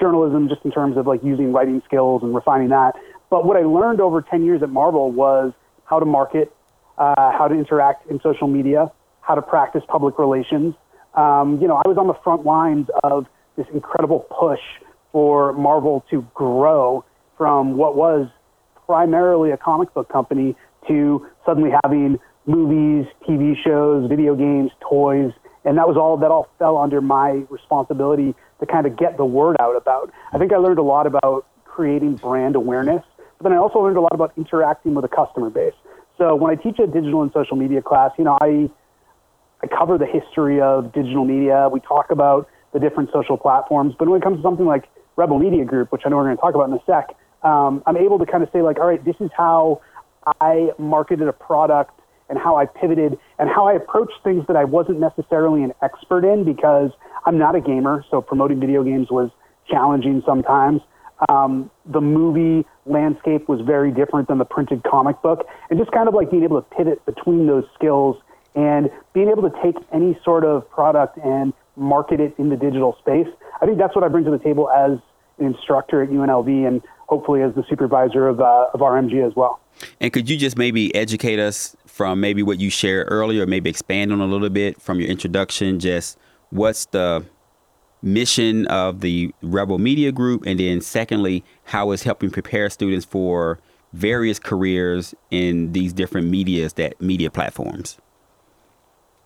journalism 0.00 0.48
just 0.48 0.64
in 0.64 0.72
terms 0.72 0.96
of 0.96 1.06
like 1.06 1.22
using 1.22 1.52
writing 1.52 1.80
skills 1.86 2.24
and 2.24 2.34
refining 2.34 2.70
that. 2.70 2.96
But 3.30 3.46
what 3.46 3.56
I 3.56 3.60
learned 3.60 4.00
over 4.00 4.22
10 4.22 4.44
years 4.44 4.60
at 4.64 4.70
Marvel 4.70 5.12
was 5.12 5.52
how 5.84 6.00
to 6.00 6.04
market, 6.04 6.52
uh, 6.98 7.30
how 7.30 7.46
to 7.46 7.54
interact 7.54 8.10
in 8.10 8.20
social 8.22 8.48
media, 8.48 8.90
how 9.20 9.36
to 9.36 9.42
practice 9.42 9.84
public 9.86 10.18
relations. 10.18 10.74
Um, 11.14 11.60
you 11.60 11.68
know, 11.68 11.76
I 11.76 11.86
was 11.86 11.96
on 11.96 12.08
the 12.08 12.18
front 12.24 12.44
lines 12.44 12.88
of 13.04 13.28
this 13.54 13.66
incredible 13.72 14.26
push 14.36 14.82
for 15.12 15.52
Marvel 15.52 16.04
to 16.10 16.26
grow 16.34 17.04
from 17.36 17.76
what 17.76 17.94
was 17.94 18.28
primarily 18.84 19.52
a 19.52 19.56
comic 19.56 19.94
book 19.94 20.08
company 20.08 20.56
to 20.86 21.26
suddenly 21.44 21.70
having 21.82 22.18
movies, 22.46 23.06
TV 23.28 23.54
shows, 23.62 24.08
video 24.08 24.34
games, 24.34 24.70
toys, 24.80 25.32
and 25.64 25.76
that 25.76 25.86
was 25.86 25.96
all 25.96 26.16
that 26.16 26.30
all 26.30 26.48
fell 26.58 26.78
under 26.78 27.00
my 27.00 27.42
responsibility 27.50 28.34
to 28.60 28.66
kind 28.66 28.86
of 28.86 28.96
get 28.96 29.16
the 29.16 29.24
word 29.24 29.56
out 29.60 29.76
about. 29.76 30.12
I 30.32 30.38
think 30.38 30.52
I 30.52 30.56
learned 30.56 30.78
a 30.78 30.82
lot 30.82 31.06
about 31.06 31.46
creating 31.64 32.16
brand 32.16 32.56
awareness, 32.56 33.02
but 33.36 33.44
then 33.44 33.52
I 33.52 33.56
also 33.56 33.80
learned 33.80 33.96
a 33.96 34.00
lot 34.00 34.14
about 34.14 34.32
interacting 34.36 34.94
with 34.94 35.04
a 35.04 35.08
customer 35.08 35.50
base. 35.50 35.74
So 36.16 36.34
when 36.34 36.50
I 36.50 36.60
teach 36.60 36.78
a 36.78 36.86
digital 36.86 37.22
and 37.22 37.30
social 37.32 37.56
media 37.56 37.82
class, 37.82 38.12
you 38.18 38.24
know, 38.24 38.38
I 38.40 38.70
I 39.62 39.66
cover 39.66 39.98
the 39.98 40.06
history 40.06 40.60
of 40.60 40.92
digital 40.92 41.24
media. 41.24 41.68
We 41.70 41.80
talk 41.80 42.10
about 42.10 42.48
the 42.72 42.78
different 42.78 43.10
social 43.12 43.36
platforms, 43.36 43.94
but 43.98 44.08
when 44.08 44.20
it 44.20 44.24
comes 44.24 44.38
to 44.38 44.42
something 44.42 44.66
like 44.66 44.88
Rebel 45.16 45.38
Media 45.38 45.64
Group, 45.64 45.90
which 45.90 46.02
I 46.04 46.08
know 46.08 46.16
we're 46.16 46.24
going 46.24 46.36
to 46.36 46.40
talk 46.40 46.54
about 46.54 46.68
in 46.68 46.74
a 46.74 46.82
sec, 46.86 47.16
um, 47.42 47.82
I'm 47.86 47.96
able 47.96 48.18
to 48.18 48.26
kind 48.26 48.42
of 48.42 48.50
say 48.52 48.62
like, 48.62 48.78
all 48.78 48.86
right, 48.86 49.04
this 49.04 49.16
is 49.20 49.30
how 49.36 49.80
I 50.40 50.70
marketed 50.78 51.28
a 51.28 51.32
product 51.32 52.00
and 52.28 52.38
how 52.38 52.56
I 52.56 52.66
pivoted 52.66 53.18
and 53.38 53.48
how 53.48 53.66
I 53.66 53.74
approached 53.74 54.14
things 54.22 54.44
that 54.48 54.56
I 54.56 54.64
wasn't 54.64 55.00
necessarily 55.00 55.62
an 55.62 55.72
expert 55.82 56.24
in 56.24 56.44
because 56.44 56.90
I'm 57.24 57.38
not 57.38 57.54
a 57.54 57.60
gamer, 57.60 58.04
so 58.10 58.20
promoting 58.20 58.60
video 58.60 58.82
games 58.82 59.10
was 59.10 59.30
challenging 59.68 60.22
sometimes. 60.26 60.82
Um, 61.28 61.70
the 61.84 62.00
movie 62.00 62.66
landscape 62.86 63.48
was 63.48 63.60
very 63.60 63.90
different 63.90 64.28
than 64.28 64.38
the 64.38 64.44
printed 64.44 64.84
comic 64.84 65.20
book, 65.20 65.46
and 65.68 65.78
just 65.78 65.90
kind 65.90 66.08
of 66.08 66.14
like 66.14 66.30
being 66.30 66.44
able 66.44 66.62
to 66.62 66.76
pivot 66.76 67.04
between 67.06 67.46
those 67.46 67.64
skills 67.74 68.16
and 68.54 68.90
being 69.12 69.28
able 69.28 69.42
to 69.48 69.62
take 69.62 69.76
any 69.92 70.18
sort 70.24 70.44
of 70.44 70.68
product 70.70 71.18
and 71.18 71.52
market 71.76 72.20
it 72.20 72.34
in 72.38 72.48
the 72.48 72.56
digital 72.56 72.96
space. 73.00 73.26
I 73.60 73.66
think 73.66 73.78
that's 73.78 73.94
what 73.94 74.04
I 74.04 74.08
bring 74.08 74.24
to 74.24 74.30
the 74.30 74.38
table 74.38 74.70
as 74.70 74.98
an 75.38 75.46
instructor 75.46 76.02
at 76.02 76.10
UNLV 76.10 76.66
and 76.66 76.82
hopefully 77.08 77.42
as 77.42 77.54
the 77.54 77.64
supervisor 77.68 78.28
of, 78.28 78.40
uh, 78.40 78.68
of 78.72 78.80
RMG 78.80 79.26
as 79.26 79.34
well. 79.34 79.60
And 80.00 80.12
could 80.12 80.28
you 80.28 80.36
just 80.36 80.56
maybe 80.56 80.94
educate 80.94 81.38
us 81.38 81.76
from 81.86 82.20
maybe 82.20 82.42
what 82.42 82.60
you 82.60 82.70
shared 82.70 83.08
earlier, 83.10 83.46
maybe 83.46 83.70
expand 83.70 84.12
on 84.12 84.20
a 84.20 84.26
little 84.26 84.50
bit 84.50 84.80
from 84.80 85.00
your 85.00 85.08
introduction? 85.08 85.80
Just 85.80 86.18
what's 86.50 86.86
the 86.86 87.24
mission 88.02 88.66
of 88.66 89.00
the 89.00 89.32
Rebel 89.42 89.78
Media 89.78 90.12
Group, 90.12 90.44
and 90.46 90.60
then 90.60 90.80
secondly, 90.80 91.44
how 91.64 91.90
is 91.90 92.02
helping 92.02 92.30
prepare 92.30 92.70
students 92.70 93.04
for 93.04 93.58
various 93.92 94.38
careers 94.38 95.14
in 95.30 95.72
these 95.72 95.92
different 95.92 96.28
medias 96.28 96.74
that 96.74 97.00
media 97.00 97.30
platforms. 97.30 97.98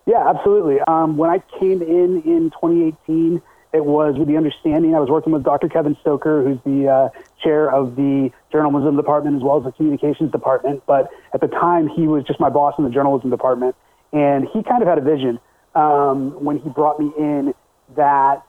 Yeah, 0.07 0.29
absolutely. 0.29 0.81
Um, 0.87 1.17
when 1.17 1.31
I 1.31 1.43
came 1.59 1.83
in 1.83 2.23
in 2.25 2.51
2018, 2.51 3.41
it 3.73 3.85
was 3.85 4.17
with 4.19 4.29
the 4.29 4.37
understanding 4.37 4.95
I 4.95 5.00
was 5.00 5.09
working 5.09 5.33
with 5.33 5.45
Dr. 5.45 5.69
Kevin 5.69 5.97
Stoker, 6.02 6.43
who's 6.43 6.59
the 6.64 6.88
uh, 6.88 7.09
chair 7.43 7.73
of 7.73 7.97
the 7.97 8.31
journalism 8.50 8.97
department 8.97 9.37
as 9.37 9.43
well 9.43 9.57
as 9.57 9.64
the 9.64 9.73
communications 9.73 10.31
department. 10.31 10.83
But 10.87 11.09
at 11.33 11.41
the 11.41 11.49
time, 11.49 11.88
he 11.88 12.07
was 12.07 12.25
just 12.25 12.38
my 12.38 12.50
boss 12.50 12.75
in 12.76 12.85
the 12.85 12.91
journalism 12.91 13.31
department. 13.31 13.75
And 14.12 14.47
he 14.52 14.62
kind 14.62 14.83
of 14.83 14.88
had 14.88 14.99
a 14.99 15.00
vision 15.00 15.41
um, 15.75 16.45
when 16.45 16.59
he 16.59 16.69
brought 16.69 17.00
me 17.00 17.12
in 17.19 17.55
that, 17.97 18.43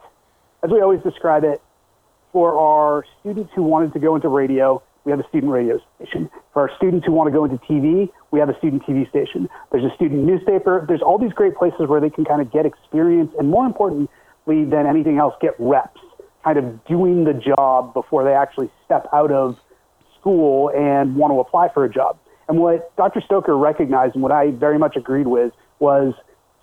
as 0.61 0.69
we 0.69 0.81
always 0.81 1.01
describe 1.03 1.45
it, 1.45 1.61
for 2.33 2.59
our 2.59 3.05
students 3.21 3.51
who 3.55 3.63
wanted 3.63 3.93
to 3.93 3.99
go 3.99 4.15
into 4.15 4.27
radio, 4.27 4.81
we 5.05 5.11
have 5.11 5.19
a 5.19 5.27
student 5.29 5.51
radio 5.51 5.79
station. 5.95 6.29
For 6.53 6.67
our 6.67 6.75
students 6.77 7.05
who 7.05 7.11
want 7.11 7.27
to 7.27 7.31
go 7.31 7.45
into 7.45 7.57
TV, 7.57 8.09
we 8.31 8.39
have 8.39 8.49
a 8.49 8.57
student 8.57 8.83
TV 8.83 9.07
station. 9.09 9.47
There's 9.71 9.83
a 9.83 9.93
student 9.95 10.23
newspaper. 10.23 10.85
There's 10.87 11.01
all 11.01 11.17
these 11.17 11.33
great 11.33 11.55
places 11.55 11.87
where 11.87 12.01
they 12.01 12.09
can 12.09 12.25
kind 12.25 12.41
of 12.41 12.51
get 12.51 12.65
experience 12.65 13.31
and 13.37 13.49
more 13.49 13.65
than 14.45 14.85
anything 14.87 15.17
else, 15.17 15.33
get 15.41 15.55
reps, 15.59 16.01
kind 16.43 16.57
of 16.57 16.85
doing 16.85 17.23
the 17.23 17.33
job 17.33 17.93
before 17.93 18.23
they 18.23 18.33
actually 18.33 18.69
step 18.85 19.07
out 19.13 19.31
of 19.31 19.57
school 20.19 20.69
and 20.69 21.15
want 21.15 21.31
to 21.31 21.39
apply 21.39 21.69
for 21.73 21.83
a 21.83 21.89
job. 21.89 22.17
And 22.47 22.59
what 22.59 22.95
Dr. 22.97 23.21
Stoker 23.21 23.57
recognized 23.57 24.15
and 24.15 24.23
what 24.23 24.31
I 24.31 24.51
very 24.51 24.77
much 24.77 24.95
agreed 24.95 25.27
with 25.27 25.53
was 25.79 26.13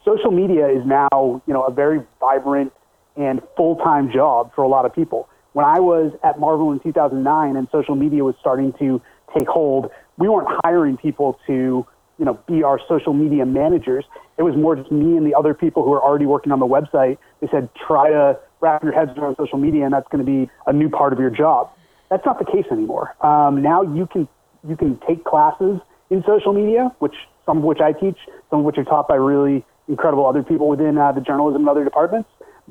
social 0.04 0.30
media 0.30 0.68
is 0.68 0.84
now, 0.86 1.42
you 1.46 1.54
know, 1.54 1.64
a 1.64 1.72
very 1.72 2.00
vibrant 2.20 2.72
and 3.16 3.40
full-time 3.56 4.10
job 4.12 4.52
for 4.54 4.62
a 4.62 4.68
lot 4.68 4.84
of 4.84 4.94
people. 4.94 5.28
When 5.52 5.64
I 5.64 5.80
was 5.80 6.12
at 6.22 6.38
Marvel 6.38 6.70
in 6.72 6.80
2009 6.80 7.56
and 7.56 7.68
social 7.72 7.96
media 7.96 8.22
was 8.24 8.34
starting 8.40 8.72
to 8.78 9.02
take 9.36 9.48
hold, 9.48 9.90
we 10.16 10.28
weren't 10.28 10.48
hiring 10.64 10.96
people 10.96 11.38
to, 11.46 11.86
you 12.20 12.26
know, 12.26 12.38
be 12.46 12.62
our 12.62 12.78
social 12.86 13.14
media 13.14 13.46
managers. 13.46 14.04
It 14.36 14.42
was 14.42 14.54
more 14.54 14.76
just 14.76 14.92
me 14.92 15.16
and 15.16 15.26
the 15.26 15.34
other 15.34 15.54
people 15.54 15.82
who 15.82 15.92
are 15.94 16.02
already 16.02 16.26
working 16.26 16.52
on 16.52 16.60
the 16.60 16.66
website. 16.66 17.16
They 17.40 17.48
said, 17.50 17.70
try 17.74 18.10
to 18.10 18.38
wrap 18.60 18.84
your 18.84 18.92
heads 18.92 19.12
around 19.16 19.36
social 19.38 19.58
media, 19.58 19.84
and 19.86 19.94
that's 19.94 20.06
going 20.08 20.24
to 20.24 20.30
be 20.30 20.50
a 20.66 20.72
new 20.72 20.90
part 20.90 21.14
of 21.14 21.18
your 21.18 21.30
job. 21.30 21.70
That's 22.10 22.24
not 22.26 22.38
the 22.38 22.44
case 22.44 22.66
anymore. 22.70 23.16
Um, 23.24 23.62
now 23.62 23.80
you 23.80 24.06
can 24.06 24.28
you 24.68 24.76
can 24.76 25.00
take 25.08 25.24
classes 25.24 25.80
in 26.10 26.22
social 26.26 26.52
media, 26.52 26.94
which 26.98 27.14
some 27.46 27.58
of 27.58 27.64
which 27.64 27.80
I 27.80 27.92
teach, 27.92 28.18
some 28.50 28.58
of 28.60 28.64
which 28.66 28.76
are 28.76 28.84
taught 28.84 29.08
by 29.08 29.14
really 29.14 29.64
incredible 29.88 30.26
other 30.26 30.42
people 30.42 30.68
within 30.68 30.98
uh, 30.98 31.12
the 31.12 31.22
journalism 31.22 31.62
and 31.62 31.68
other 31.70 31.84
departments. 31.84 32.28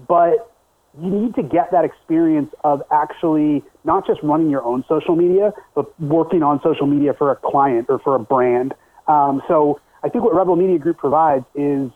But 0.08 0.53
you 1.01 1.10
need 1.10 1.36
to 1.36 1.44
get 1.44 1.72
that 1.72 1.86
experience 1.86 2.53
of 2.63 2.84
actually 2.91 3.63
not 3.84 4.06
just 4.06 4.22
running 4.22 4.50
your 4.50 4.63
own 4.63 4.84
social 4.88 5.15
media, 5.15 5.53
but 5.74 6.00
working 6.00 6.44
on 6.44 6.62
social 6.62 6.86
media 6.86 7.13
for 7.18 7.32
a 7.32 7.36
client 7.36 7.88
or 7.89 8.00
for 8.00 8.15
a 8.15 8.20
brand. 8.20 8.74
Um, 9.09 9.41
so 9.47 9.81
I 10.03 10.09
think 10.09 10.23
what 10.23 10.33
Rebel 10.33 10.55
Media 10.55 10.77
Group 10.77 10.97
provides 10.97 11.45
is 11.55 11.91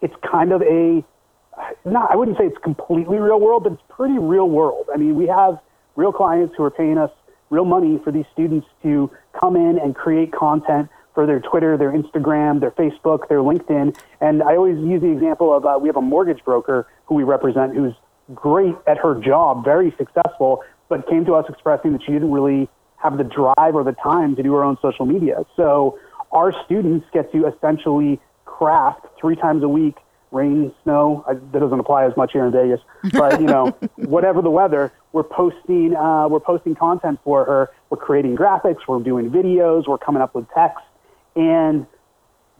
it's 0.00 0.14
kind 0.30 0.52
of 0.52 0.62
a 0.62 1.04
not 1.84 2.10
I 2.10 2.16
wouldn't 2.16 2.38
say 2.38 2.44
it's 2.44 2.62
completely 2.62 3.18
real 3.18 3.40
world, 3.40 3.64
but 3.64 3.72
it's 3.72 3.82
pretty 3.90 4.18
real 4.18 4.48
world. 4.48 4.88
I 4.92 4.96
mean, 4.96 5.16
we 5.16 5.26
have 5.26 5.58
real 5.96 6.12
clients 6.12 6.54
who 6.56 6.64
are 6.64 6.70
paying 6.70 6.96
us 6.96 7.10
real 7.50 7.64
money 7.64 8.00
for 8.02 8.12
these 8.12 8.24
students 8.32 8.66
to 8.82 9.10
come 9.38 9.56
in 9.56 9.78
and 9.78 9.94
create 9.94 10.32
content 10.32 10.88
for 11.12 11.26
their 11.26 11.40
Twitter, 11.40 11.76
their 11.76 11.90
Instagram, 11.90 12.60
their 12.60 12.70
Facebook, 12.70 13.28
their 13.28 13.40
LinkedIn. 13.40 13.98
And 14.20 14.42
I 14.42 14.56
always 14.56 14.78
use 14.78 15.02
the 15.02 15.10
example 15.10 15.54
of 15.54 15.66
uh, 15.66 15.76
we 15.80 15.88
have 15.88 15.96
a 15.96 16.02
mortgage 16.02 16.42
broker 16.44 16.86
who 17.06 17.16
we 17.16 17.24
represent 17.24 17.74
who's 17.74 17.94
great 18.32 18.76
at 18.86 18.96
her 18.98 19.16
job, 19.20 19.64
very 19.64 19.92
successful, 19.98 20.62
but 20.88 21.08
came 21.08 21.24
to 21.24 21.34
us 21.34 21.44
expressing 21.48 21.92
that 21.92 22.02
she 22.02 22.12
didn't 22.12 22.30
really 22.30 22.68
have 22.96 23.18
the 23.18 23.24
drive 23.24 23.74
or 23.74 23.82
the 23.82 23.96
time 24.02 24.36
to 24.36 24.42
do 24.42 24.52
her 24.54 24.62
own 24.62 24.76
social 24.80 25.06
media. 25.06 25.44
So 25.56 25.98
our 26.32 26.52
students 26.64 27.06
get 27.12 27.32
to 27.32 27.46
essentially 27.46 28.20
craft 28.44 29.06
three 29.20 29.36
times 29.36 29.62
a 29.62 29.68
week 29.68 29.96
rain, 30.32 30.72
snow. 30.82 31.24
I, 31.26 31.34
that 31.34 31.58
doesn't 31.58 31.80
apply 31.80 32.06
as 32.06 32.16
much 32.16 32.32
here 32.32 32.44
in 32.44 32.52
Vegas, 32.52 32.80
but 33.12 33.40
you 33.40 33.46
know, 33.46 33.76
whatever 33.96 34.42
the 34.42 34.50
weather, 34.50 34.92
we're 35.12 35.24
posting 35.24 35.94
uh, 35.94 36.28
we're 36.28 36.40
posting 36.40 36.74
content 36.74 37.18
for 37.24 37.44
her. 37.44 37.70
We're 37.90 37.98
creating 37.98 38.36
graphics. 38.36 38.78
We're 38.86 39.00
doing 39.00 39.30
videos. 39.30 39.88
We're 39.88 39.98
coming 39.98 40.22
up 40.22 40.34
with 40.34 40.46
text, 40.54 40.84
and 41.34 41.86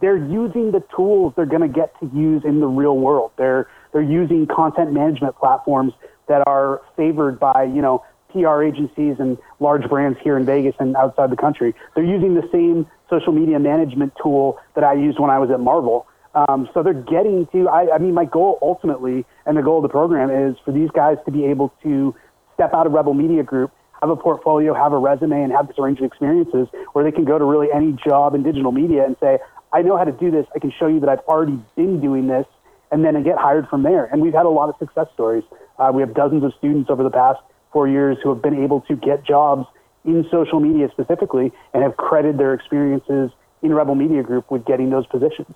they're 0.01 0.17
using 0.17 0.73
the 0.73 0.83
tools 0.95 1.35
they're 1.37 1.47
going 1.47 1.63
to 1.63 1.69
get 1.69 1.99
to 2.01 2.11
use 2.15 2.43
in 2.45 2.61
the 2.61 2.67
real 2.67 2.97
world. 2.97 3.33
They're 3.37 3.69
they're 3.93 4.03
using 4.03 4.47
content 4.47 4.93
management 4.93 5.37
platforms 5.37 5.93
that 6.29 6.43
are 6.47 6.83
favored 6.97 7.39
by 7.39 7.65
you 7.65 7.83
know 7.83 8.05
PR 8.33 8.63
agencies 8.63 9.17
and 9.19 9.39
large 9.59 9.89
brands 9.89 10.19
here 10.23 10.37
in 10.37 10.45
Vegas 10.47 10.75
and 10.79 10.97
outside 10.97 11.31
the 11.31 11.37
country. 11.37 11.75
They're 11.95 12.05
using 12.05 12.35
the 12.35 12.49
same 12.53 12.87
social 13.09 13.33
media 13.33 13.59
management 13.59 14.13
tool 14.23 14.59
that 14.75 14.85
I 14.85 14.95
used 14.95 15.19
when 15.19 15.31
I 15.31 15.39
was 15.39 15.51
at 15.51 15.61
Marvel 15.61 16.07
um, 16.35 16.69
so 16.73 16.83
they're 16.83 16.95
getting 16.95 17.47
to, 17.49 17.69
I, 17.69 17.95
I 17.95 17.99
mean, 17.99 18.15
my 18.15 18.25
goal 18.25 18.59
ultimately 18.63 19.25
and 19.47 19.57
the 19.57 19.63
goal 19.63 19.79
of 19.79 19.83
the 19.83 19.89
program 19.89 20.31
is 20.31 20.57
for 20.65 20.73
these 20.73 20.91
guys 20.91 21.17
to 21.25 21.33
be 21.33 21.45
able 21.47 21.73
to 21.83 22.15
step 22.55 22.73
out 22.73 22.87
of 22.87 22.93
Rebel 22.93 23.15
Media 23.15 23.43
Group, 23.43 23.73
have 24.01 24.11
a 24.11 24.17
portfolio, 24.17 24.73
have 24.73 24.93
a 24.93 24.99
resume, 24.99 25.43
and 25.43 25.53
have 25.53 25.67
this 25.67 25.79
range 25.79 25.99
of 25.99 26.05
experiences 26.05 26.69
where 26.93 27.05
they 27.05 27.11
can 27.11 27.25
go 27.25 27.39
to 27.39 27.45
really 27.45 27.69
any 27.75 27.93
job 27.93 28.35
in 28.35 28.43
digital 28.43 28.71
media 28.71 29.05
and 29.05 29.17
say, 29.21 29.39
I 29.73 29.83
know 29.83 29.97
how 29.97 30.05
to 30.05 30.13
do 30.13 30.31
this. 30.31 30.47
I 30.55 30.59
can 30.59 30.73
show 30.79 30.87
you 30.87 31.01
that 31.01 31.09
I've 31.09 31.21
already 31.21 31.59
been 31.77 32.01
doing 32.01 32.29
this, 32.29 32.47
and 32.93 33.05
then 33.05 33.21
get 33.23 33.39
hired 33.39 33.69
from 33.69 33.83
there. 33.83 34.07
And 34.07 34.21
we've 34.21 34.35
had 34.35 34.47
a 34.47 34.51
lot 34.51 34.69
of 34.69 34.75
success 34.79 35.07
stories. 35.15 35.45
Uh, 35.79 35.91
we 35.95 36.03
have 36.03 36.13
dozens 36.13 36.43
of 36.43 36.53
students 36.59 36.91
over 36.91 37.03
the 37.03 37.11
past 37.11 37.41
four 37.73 37.89
years 37.89 38.19
who 38.23 38.29
have 38.31 38.43
been 38.43 38.63
able 38.63 38.81
to 38.83 38.97
get 38.97 39.25
jobs 39.25 39.67
in 40.05 40.27
social 40.31 40.61
media 40.61 40.89
specifically 40.93 41.53
and 41.75 41.83
have 41.83 41.97
credited 41.97 42.39
their 42.39 42.55
experiences 42.55 43.31
in 43.63 43.75
Rebel 43.75 43.95
Media 43.95 44.23
Group 44.23 44.51
with 44.51 44.65
getting 44.65 44.91
those 44.91 45.07
positions. 45.07 45.55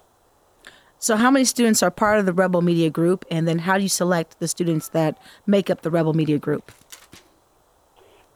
So, 0.98 1.16
how 1.16 1.30
many 1.30 1.44
students 1.44 1.82
are 1.82 1.90
part 1.90 2.18
of 2.18 2.26
the 2.26 2.32
Rebel 2.32 2.62
Media 2.62 2.88
Group, 2.88 3.24
and 3.30 3.46
then 3.46 3.60
how 3.60 3.76
do 3.76 3.82
you 3.82 3.88
select 3.88 4.38
the 4.38 4.48
students 4.48 4.88
that 4.90 5.18
make 5.46 5.68
up 5.68 5.82
the 5.82 5.90
Rebel 5.90 6.14
Media 6.14 6.38
Group? 6.38 6.72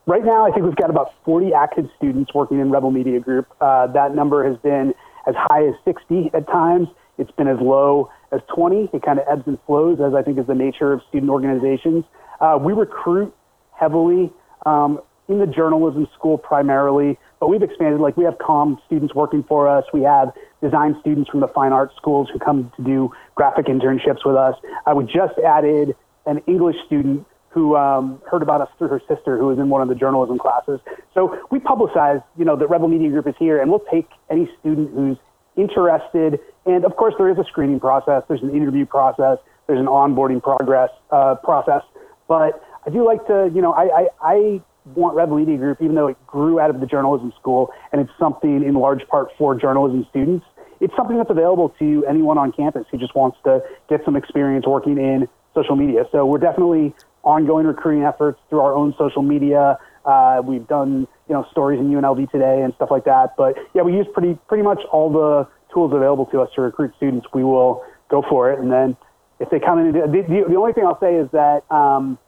Right 0.06 0.24
now, 0.24 0.46
I 0.46 0.50
think 0.50 0.64
we've 0.64 0.76
got 0.76 0.90
about 0.90 1.12
40 1.24 1.52
active 1.52 1.88
students 1.96 2.32
working 2.34 2.60
in 2.60 2.70
Rebel 2.70 2.90
Media 2.90 3.20
Group. 3.20 3.46
Uh, 3.60 3.86
that 3.88 4.14
number 4.14 4.46
has 4.48 4.58
been 4.58 4.94
as 5.26 5.34
high 5.36 5.66
as 5.66 5.74
60 5.84 6.30
at 6.34 6.46
times. 6.46 6.88
It's 7.18 7.30
been 7.32 7.48
as 7.48 7.58
low 7.60 8.10
as 8.32 8.40
20. 8.54 8.90
It 8.92 9.02
kind 9.02 9.18
of 9.18 9.26
ebbs 9.30 9.42
and 9.46 9.58
flows, 9.66 9.98
as 10.00 10.14
I 10.14 10.22
think 10.22 10.38
is 10.38 10.46
the 10.46 10.54
nature 10.54 10.92
of 10.92 11.02
student 11.08 11.30
organizations. 11.30 12.04
Uh, 12.40 12.58
we 12.60 12.72
recruit 12.72 13.34
heavily 13.78 14.32
um, 14.66 15.00
in 15.28 15.38
the 15.38 15.46
journalism 15.46 16.08
school 16.14 16.38
primarily, 16.38 17.18
but 17.38 17.48
we've 17.48 17.62
expanded. 17.62 18.00
Like 18.00 18.16
we 18.16 18.24
have 18.24 18.38
com 18.38 18.80
students 18.86 19.14
working 19.14 19.44
for 19.44 19.68
us. 19.68 19.84
We 19.92 20.02
have 20.02 20.32
design 20.62 20.96
students 21.00 21.30
from 21.30 21.40
the 21.40 21.48
fine 21.48 21.72
arts 21.72 21.94
schools 21.96 22.28
who 22.32 22.38
come 22.38 22.72
to 22.76 22.82
do 22.82 23.12
graphic 23.34 23.66
internships 23.66 24.24
with 24.24 24.36
us. 24.36 24.54
I 24.86 24.94
we 24.94 25.04
just 25.04 25.38
added 25.38 25.94
an 26.26 26.38
English 26.46 26.76
student 26.86 27.26
who 27.50 27.76
um, 27.76 28.20
heard 28.30 28.42
about 28.42 28.60
us 28.60 28.68
through 28.78 28.88
her 28.88 29.00
sister, 29.08 29.38
who 29.38 29.46
was 29.46 29.58
in 29.58 29.68
one 29.68 29.80
of 29.80 29.88
the 29.88 29.94
journalism 29.94 30.38
classes. 30.38 30.80
So 31.14 31.38
we 31.50 31.58
publicize, 31.58 32.22
you 32.36 32.44
know, 32.44 32.56
that 32.56 32.68
Rebel 32.68 32.88
Media 32.88 33.08
Group 33.10 33.26
is 33.26 33.34
here, 33.38 33.60
and 33.60 33.70
we'll 33.70 33.84
take 33.90 34.08
any 34.30 34.50
student 34.60 34.92
who's 34.94 35.16
interested. 35.56 36.40
And 36.66 36.84
of 36.84 36.96
course, 36.96 37.14
there 37.18 37.30
is 37.30 37.38
a 37.38 37.44
screening 37.44 37.80
process. 37.80 38.22
There's 38.28 38.42
an 38.42 38.54
interview 38.54 38.86
process. 38.86 39.38
There's 39.66 39.80
an 39.80 39.86
onboarding 39.86 40.42
progress 40.42 40.90
uh, 41.10 41.36
process. 41.36 41.82
But 42.28 42.62
I 42.88 42.90
do 42.90 43.04
like 43.04 43.26
to, 43.26 43.50
you 43.54 43.60
know, 43.60 43.74
I, 43.74 43.82
I, 43.84 44.08
I 44.22 44.62
want 44.94 45.14
Rebel 45.14 45.36
Media 45.36 45.58
Group, 45.58 45.82
even 45.82 45.94
though 45.94 46.06
it 46.06 46.16
grew 46.26 46.58
out 46.58 46.70
of 46.70 46.80
the 46.80 46.86
journalism 46.86 47.34
school 47.38 47.70
and 47.92 48.00
it's 48.00 48.10
something 48.18 48.64
in 48.64 48.72
large 48.72 49.06
part 49.08 49.28
for 49.36 49.54
journalism 49.54 50.06
students, 50.08 50.46
it's 50.80 50.96
something 50.96 51.18
that's 51.18 51.28
available 51.28 51.68
to 51.80 52.06
anyone 52.08 52.38
on 52.38 52.50
campus 52.50 52.86
who 52.90 52.96
just 52.96 53.14
wants 53.14 53.36
to 53.44 53.62
get 53.90 54.00
some 54.06 54.16
experience 54.16 54.66
working 54.66 54.96
in 54.96 55.28
social 55.54 55.76
media. 55.76 56.06
So 56.10 56.24
we're 56.24 56.38
definitely 56.38 56.94
ongoing 57.24 57.66
recruiting 57.66 58.04
efforts 58.04 58.40
through 58.48 58.60
our 58.60 58.74
own 58.74 58.94
social 58.96 59.20
media. 59.20 59.76
Uh, 60.06 60.40
we've 60.42 60.66
done 60.66 61.06
you 61.28 61.34
know 61.34 61.44
stories 61.50 61.78
in 61.80 61.90
UNLV 61.90 62.30
today 62.30 62.62
and 62.62 62.72
stuff 62.76 62.88
like 62.90 63.04
that. 63.04 63.36
But 63.36 63.58
yeah, 63.74 63.82
we 63.82 63.92
use 63.92 64.06
pretty 64.14 64.38
pretty 64.48 64.62
much 64.62 64.80
all 64.90 65.12
the 65.12 65.46
tools 65.74 65.92
available 65.92 66.24
to 66.26 66.40
us 66.40 66.48
to 66.54 66.62
recruit 66.62 66.94
students. 66.96 67.26
We 67.34 67.44
will 67.44 67.84
go 68.08 68.24
for 68.30 68.50
it, 68.50 68.60
and 68.60 68.72
then 68.72 68.96
if 69.40 69.50
they 69.50 69.60
come 69.60 69.78
in, 69.78 69.92
the, 69.92 70.00
the, 70.06 70.44
the 70.48 70.56
only 70.56 70.72
thing 70.72 70.86
I'll 70.86 71.00
say 71.00 71.16
is 71.16 71.28
that. 71.32 71.70
Um, 71.70 72.18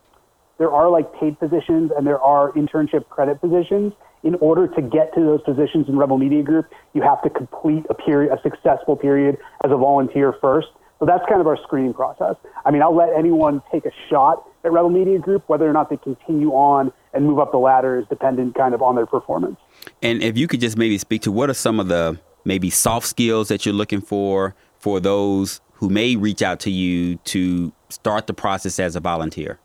there 0.60 0.70
are 0.70 0.90
like 0.90 1.10
paid 1.18 1.38
positions 1.38 1.90
and 1.96 2.06
there 2.06 2.20
are 2.20 2.52
internship 2.52 3.08
credit 3.08 3.40
positions. 3.40 3.94
In 4.22 4.34
order 4.36 4.68
to 4.68 4.82
get 4.82 5.14
to 5.14 5.20
those 5.20 5.40
positions 5.40 5.88
in 5.88 5.96
Rebel 5.96 6.18
Media 6.18 6.42
Group, 6.42 6.66
you 6.92 7.00
have 7.00 7.22
to 7.22 7.30
complete 7.30 7.86
a 7.88 7.94
period, 7.94 8.30
a 8.30 8.42
successful 8.42 8.94
period 8.94 9.38
as 9.64 9.72
a 9.72 9.76
volunteer 9.78 10.34
first. 10.38 10.68
So 10.98 11.06
that's 11.06 11.24
kind 11.26 11.40
of 11.40 11.46
our 11.46 11.56
screening 11.62 11.94
process. 11.94 12.36
I 12.66 12.70
mean, 12.70 12.82
I'll 12.82 12.94
let 12.94 13.08
anyone 13.18 13.62
take 13.72 13.86
a 13.86 13.90
shot 14.10 14.46
at 14.62 14.70
Rebel 14.70 14.90
Media 14.90 15.18
Group. 15.18 15.48
Whether 15.48 15.66
or 15.66 15.72
not 15.72 15.88
they 15.88 15.96
continue 15.96 16.50
on 16.50 16.92
and 17.14 17.24
move 17.24 17.38
up 17.38 17.52
the 17.52 17.58
ladder 17.58 17.98
is 17.98 18.06
dependent 18.08 18.54
kind 18.54 18.74
of 18.74 18.82
on 18.82 18.96
their 18.96 19.06
performance. 19.06 19.56
And 20.02 20.22
if 20.22 20.36
you 20.36 20.46
could 20.46 20.60
just 20.60 20.76
maybe 20.76 20.98
speak 20.98 21.22
to 21.22 21.32
what 21.32 21.48
are 21.48 21.54
some 21.54 21.80
of 21.80 21.88
the 21.88 22.20
maybe 22.44 22.68
soft 22.68 23.06
skills 23.06 23.48
that 23.48 23.64
you're 23.64 23.74
looking 23.74 24.02
for 24.02 24.54
for 24.76 25.00
those 25.00 25.62
who 25.76 25.88
may 25.88 26.16
reach 26.16 26.42
out 26.42 26.60
to 26.60 26.70
you 26.70 27.16
to 27.16 27.72
start 27.88 28.26
the 28.26 28.34
process 28.34 28.78
as 28.78 28.94
a 28.94 29.00
volunteer? 29.00 29.58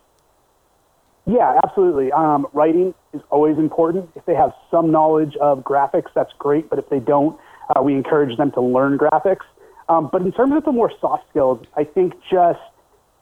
Yeah, 1.27 1.59
absolutely. 1.63 2.11
Um, 2.11 2.47
writing 2.53 2.93
is 3.13 3.21
always 3.31 3.57
important. 3.57 4.09
If 4.15 4.25
they 4.25 4.35
have 4.35 4.51
some 4.69 4.91
knowledge 4.91 5.35
of 5.41 5.59
graphics, 5.59 6.09
that's 6.13 6.31
great. 6.37 6.69
But 6.69 6.77
if 6.77 6.89
they 6.89 6.99
don't, 6.99 7.39
uh, 7.75 7.81
we 7.81 7.93
encourage 7.93 8.37
them 8.37 8.51
to 8.51 8.61
learn 8.61 8.97
graphics. 8.97 9.45
Um, 9.89 10.09
but 10.11 10.21
in 10.21 10.31
terms 10.31 10.53
of 10.55 10.63
the 10.65 10.71
more 10.71 10.91
soft 11.01 11.23
skills, 11.29 11.65
I 11.75 11.83
think 11.83 12.13
just 12.29 12.59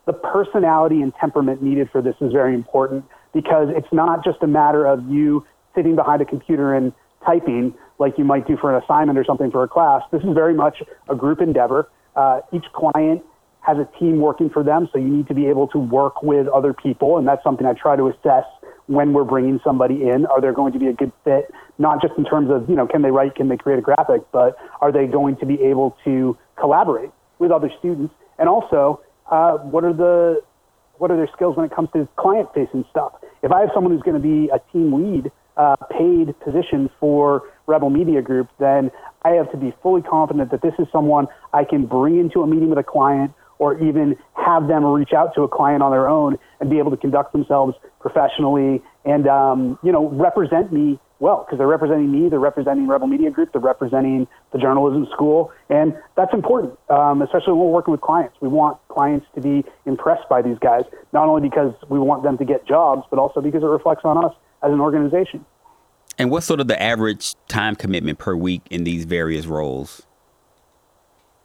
the 0.06 0.14
personality 0.14 1.02
and 1.02 1.14
temperament 1.20 1.62
needed 1.62 1.90
for 1.92 2.02
this 2.02 2.16
is 2.20 2.32
very 2.34 2.54
important 2.54 3.06
because 3.34 3.70
it's 3.72 3.92
not 3.92 4.24
just 4.24 4.38
a 4.42 4.48
matter 4.48 4.86
of 4.86 5.10
you 5.10 5.46
sitting 5.76 5.96
behind 5.96 6.22
a 6.22 6.26
computer 6.26 6.74
and 6.74 6.92
typing 7.26 7.74
like 8.00 8.18
you 8.18 8.26
might 8.26 8.46
do 8.46 8.58
for 8.58 8.76
an 8.76 8.84
assignment 8.84 9.18
or 9.18 9.24
something 9.24 9.50
for 9.50 9.64
a 9.64 9.68
class. 9.68 10.02
This 10.12 10.22
is 10.24 10.34
very 10.34 10.54
much 10.54 10.84
a 11.10 11.16
group 11.16 11.42
endeavor. 11.42 11.90
Uh, 12.16 12.42
each 12.52 12.66
client 12.74 13.24
has 13.63 13.77
a 13.77 13.88
team 13.98 14.20
working 14.20 14.50
for 14.50 14.63
them, 14.63 14.89
so 14.91 15.00
you 15.00 15.08
need 15.08 15.27
to 15.27 15.34
be 15.34 15.48
able 15.48 15.67
to 15.70 15.79
work 15.79 16.22
with 16.22 16.48
other 16.50 16.74
people, 16.74 17.17
and 17.17 17.27
that's 17.27 17.43
something 17.43 17.65
I 17.65 17.74
try 17.74 17.96
to 17.96 18.08
assess 18.08 18.43
when 18.88 19.13
we're 19.13 19.24
bringing 19.24 19.60
somebody 19.63 20.03
in. 20.03 20.25
Are 20.25 20.41
they 20.41 20.51
going 20.51 20.74
to 20.74 20.79
be 20.79 20.88
a 20.88 20.93
good 20.93 21.13
fit, 21.24 21.50
not 21.77 22.01
just 22.01 22.13
in 22.17 22.25
terms 22.25 22.51
of, 22.51 22.70
you 22.70 22.75
know, 22.75 22.86
can 22.86 23.01
they 23.01 23.12
write, 23.12 23.36
can 23.36 23.48
they 23.48 23.55
create 23.55 23.79
a 23.79 23.82
graphic, 23.82 24.22
but 24.32 24.58
are 24.82 24.91
they 24.91 25.08
going 25.08 25.38
to 25.38 25.46
be 25.46 25.62
able 25.62 25.96
to 26.03 26.38
collaborate 26.60 27.12
with 27.39 27.51
other 27.51 27.72
students? 27.79 28.13
And 28.38 28.50
also, 28.50 29.01
uh, 29.32 29.53
what 29.58 29.84
are 29.86 29.93
the 29.93 30.41
what 30.98 31.10
are 31.10 31.17
their 31.17 31.29
skills 31.34 31.58
when 31.58 31.65
it 31.65 31.74
comes 31.74 31.89
to 31.93 32.08
client 32.17 32.50
facing 32.53 32.86
stuff? 32.91 33.13
If 33.41 33.51
I 33.51 33.62
have 33.62 33.70
someone 33.74 33.91
who's 33.93 34.03
going 34.03 34.22
to 34.22 34.25
be 34.25 34.50
a 34.50 34.60
team 34.72 34.93
lead, 34.93 35.32
uh, 35.58 35.75
paid 35.89 36.38
position 36.39 36.89
for 37.00 37.43
Rebel 37.67 37.89
Media 37.89 38.22
Group, 38.22 38.50
then 38.60 38.91
I 39.24 39.32
have 39.32 39.51
to 39.51 39.58
be 39.58 39.74
fully 39.82 40.01
confident 40.01 40.51
that 40.51 40.62
this 40.62 40.74
is 40.79 40.88
someone 40.91 41.27
I 41.53 41.63
can 41.63 41.86
bring 41.86 42.20
into 42.20 42.41
a 42.41 42.48
meeting 42.48 42.70
with 42.70 42.77
a 42.77 42.84
client 42.84 43.34
or 43.63 43.79
even 43.79 44.17
have 44.34 44.67
them 44.67 44.84
reach 44.84 45.13
out 45.13 45.34
to 45.34 45.43
a 45.43 45.48
client 45.48 45.82
on 45.82 45.89
their 45.89 46.10
own 46.10 46.38
and 46.60 46.70
be 46.70 46.79
able 46.79 46.91
to 46.91 46.98
conduct 46.98 47.32
themselves 47.32 47.74
professionally 48.01 48.82
and 49.05 49.25
um, 49.25 49.79
you 49.84 49.91
know 49.91 50.10
represent 50.10 50.74
me 50.74 51.00
well 51.20 51.46
because 51.46 51.58
they're 51.58 51.67
representing 51.67 52.12
me, 52.12 52.27
they're 52.27 52.39
representing 52.39 52.86
Rebel 52.89 53.08
Media 53.08 53.32
Group, 53.32 53.53
they're 53.53 53.62
representing 53.62 54.27
the 54.51 54.60
journalism 54.60 55.08
school, 55.13 55.53
and 55.70 55.96
that's 56.17 56.34
important, 56.34 56.77
um, 56.89 57.22
especially 57.22 57.53
when 57.53 57.62
we're 57.67 57.77
working 57.79 57.93
with 57.93 58.01
clients. 58.01 58.36
We 58.41 58.50
want 58.50 58.77
clients 58.89 59.25
to 59.36 59.39
be 59.39 59.63
impressed 59.86 60.27
by 60.27 60.41
these 60.41 60.58
guys, 60.60 60.84
not 61.13 61.29
only 61.29 61.48
because 61.48 61.74
we 61.88 62.00
want 62.00 62.24
them 62.24 62.38
to 62.39 62.43
get 62.43 62.67
jobs, 62.67 63.03
but 63.10 63.17
also 63.17 63.39
because 63.39 63.63
it 63.63 63.67
reflects 63.67 64.03
on 64.03 64.24
us 64.25 64.34
as 64.62 64.74
an 64.74 64.82
organization. 64.82 65.46
And 66.17 66.29
what's 66.29 66.46
sort 66.46 66.60
of 66.60 66.67
the 66.67 66.79
average 66.82 67.34
time 67.48 67.77
commitment 67.77 68.20
per 68.20 68.36
week 68.36 68.62
in 68.70 68.84
these 68.84 69.05
various 69.05 69.46
roles? 69.46 70.05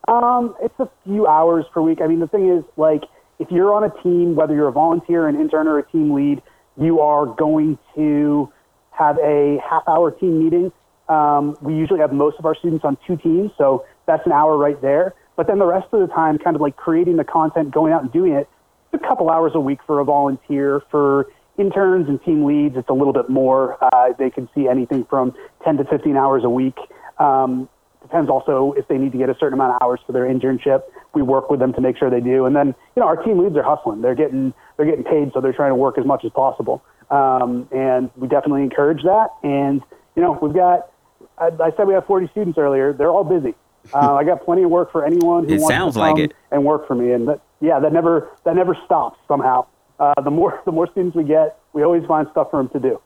Um, 0.08 0.56
it's 0.62 0.74
a 0.80 0.88
few 1.04 1.26
hours 1.26 1.66
per 1.72 1.82
week. 1.82 2.00
I 2.02 2.06
mean, 2.06 2.18
the 2.18 2.26
thing 2.26 2.48
is, 2.48 2.64
like, 2.78 3.02
if 3.38 3.50
you're 3.50 3.74
on 3.74 3.84
a 3.84 4.02
team, 4.02 4.34
whether 4.34 4.54
you're 4.54 4.68
a 4.68 4.72
volunteer, 4.72 5.28
an 5.28 5.38
intern, 5.38 5.68
or 5.68 5.78
a 5.78 5.86
team 5.90 6.12
lead, 6.14 6.42
you 6.80 7.00
are 7.00 7.26
going 7.26 7.78
to 7.94 8.50
have 8.90 9.18
a 9.18 9.58
half 9.68 9.82
hour 9.86 10.10
team 10.10 10.42
meeting. 10.42 10.72
Um, 11.08 11.56
we 11.60 11.74
usually 11.74 12.00
have 12.00 12.12
most 12.12 12.38
of 12.38 12.46
our 12.46 12.54
students 12.54 12.84
on 12.84 12.96
two 13.06 13.16
teams, 13.16 13.50
so 13.58 13.84
that's 14.06 14.24
an 14.26 14.32
hour 14.32 14.56
right 14.56 14.80
there. 14.80 15.14
But 15.36 15.46
then 15.46 15.58
the 15.58 15.66
rest 15.66 15.88
of 15.92 16.00
the 16.00 16.12
time, 16.12 16.38
kind 16.38 16.56
of 16.56 16.62
like 16.62 16.76
creating 16.76 17.16
the 17.16 17.24
content, 17.24 17.70
going 17.70 17.92
out 17.92 18.02
and 18.02 18.12
doing 18.12 18.32
it, 18.32 18.48
a 18.92 18.98
couple 18.98 19.30
hours 19.30 19.52
a 19.54 19.60
week 19.60 19.78
for 19.86 20.00
a 20.00 20.04
volunteer. 20.04 20.82
For 20.90 21.26
interns 21.58 22.08
and 22.08 22.22
team 22.24 22.44
leads, 22.44 22.76
it's 22.76 22.88
a 22.88 22.94
little 22.94 23.12
bit 23.12 23.28
more. 23.28 23.76
Uh, 23.82 24.14
they 24.18 24.30
can 24.30 24.48
see 24.54 24.68
anything 24.68 25.04
from 25.04 25.34
10 25.64 25.76
to 25.76 25.84
15 25.84 26.16
hours 26.16 26.44
a 26.44 26.50
week. 26.50 26.76
Um, 27.18 27.68
depends 28.08 28.30
also 28.30 28.74
if 28.76 28.88
they 28.88 28.96
need 28.96 29.12
to 29.12 29.18
get 29.18 29.28
a 29.28 29.36
certain 29.38 29.54
amount 29.54 29.74
of 29.74 29.82
hours 29.82 30.00
for 30.06 30.12
their 30.12 30.24
internship. 30.24 30.82
We 31.14 31.22
work 31.22 31.50
with 31.50 31.60
them 31.60 31.72
to 31.74 31.80
make 31.80 31.98
sure 31.98 32.10
they 32.10 32.20
do. 32.20 32.46
And 32.46 32.56
then, 32.56 32.68
you 32.96 33.00
know, 33.00 33.06
our 33.06 33.16
team 33.22 33.38
leads 33.38 33.56
are 33.56 33.62
hustling. 33.62 34.00
They're 34.02 34.14
getting 34.14 34.54
they're 34.76 34.86
getting 34.86 35.04
paid, 35.04 35.32
so 35.34 35.40
they're 35.40 35.52
trying 35.52 35.70
to 35.70 35.76
work 35.76 35.98
as 35.98 36.06
much 36.06 36.24
as 36.24 36.32
possible. 36.32 36.82
Um, 37.10 37.68
and 37.72 38.10
we 38.16 38.28
definitely 38.28 38.62
encourage 38.62 39.02
that. 39.02 39.28
And 39.42 39.82
you 40.16 40.22
know, 40.22 40.38
we've 40.40 40.54
got 40.54 40.90
I, 41.38 41.50
I 41.60 41.70
said 41.76 41.86
we 41.86 41.94
have 41.94 42.06
40 42.06 42.28
students 42.28 42.58
earlier. 42.58 42.92
They're 42.92 43.10
all 43.10 43.24
busy. 43.24 43.54
Uh, 43.94 44.16
I 44.16 44.24
got 44.24 44.44
plenty 44.44 44.64
of 44.64 44.70
work 44.70 44.92
for 44.92 45.06
anyone 45.06 45.48
who 45.48 45.54
it 45.54 45.60
wants 45.60 45.74
sounds 45.74 45.94
to 45.94 46.00
come 46.00 46.10
like 46.10 46.24
it. 46.24 46.34
and 46.50 46.62
work 46.62 46.86
for 46.86 46.94
me. 46.94 47.12
And 47.12 47.26
that, 47.26 47.40
yeah, 47.62 47.78
that 47.78 47.90
never 47.90 48.28
that 48.44 48.54
never 48.54 48.76
stops 48.84 49.18
somehow. 49.26 49.66
Uh, 49.98 50.20
the 50.20 50.30
more 50.30 50.60
the 50.66 50.72
more 50.72 50.86
students 50.90 51.16
we 51.16 51.24
get, 51.24 51.58
we 51.72 51.82
always 51.82 52.04
find 52.04 52.28
stuff 52.32 52.50
for 52.50 52.58
them 52.62 52.68
to 52.70 52.80
do. 52.80 53.00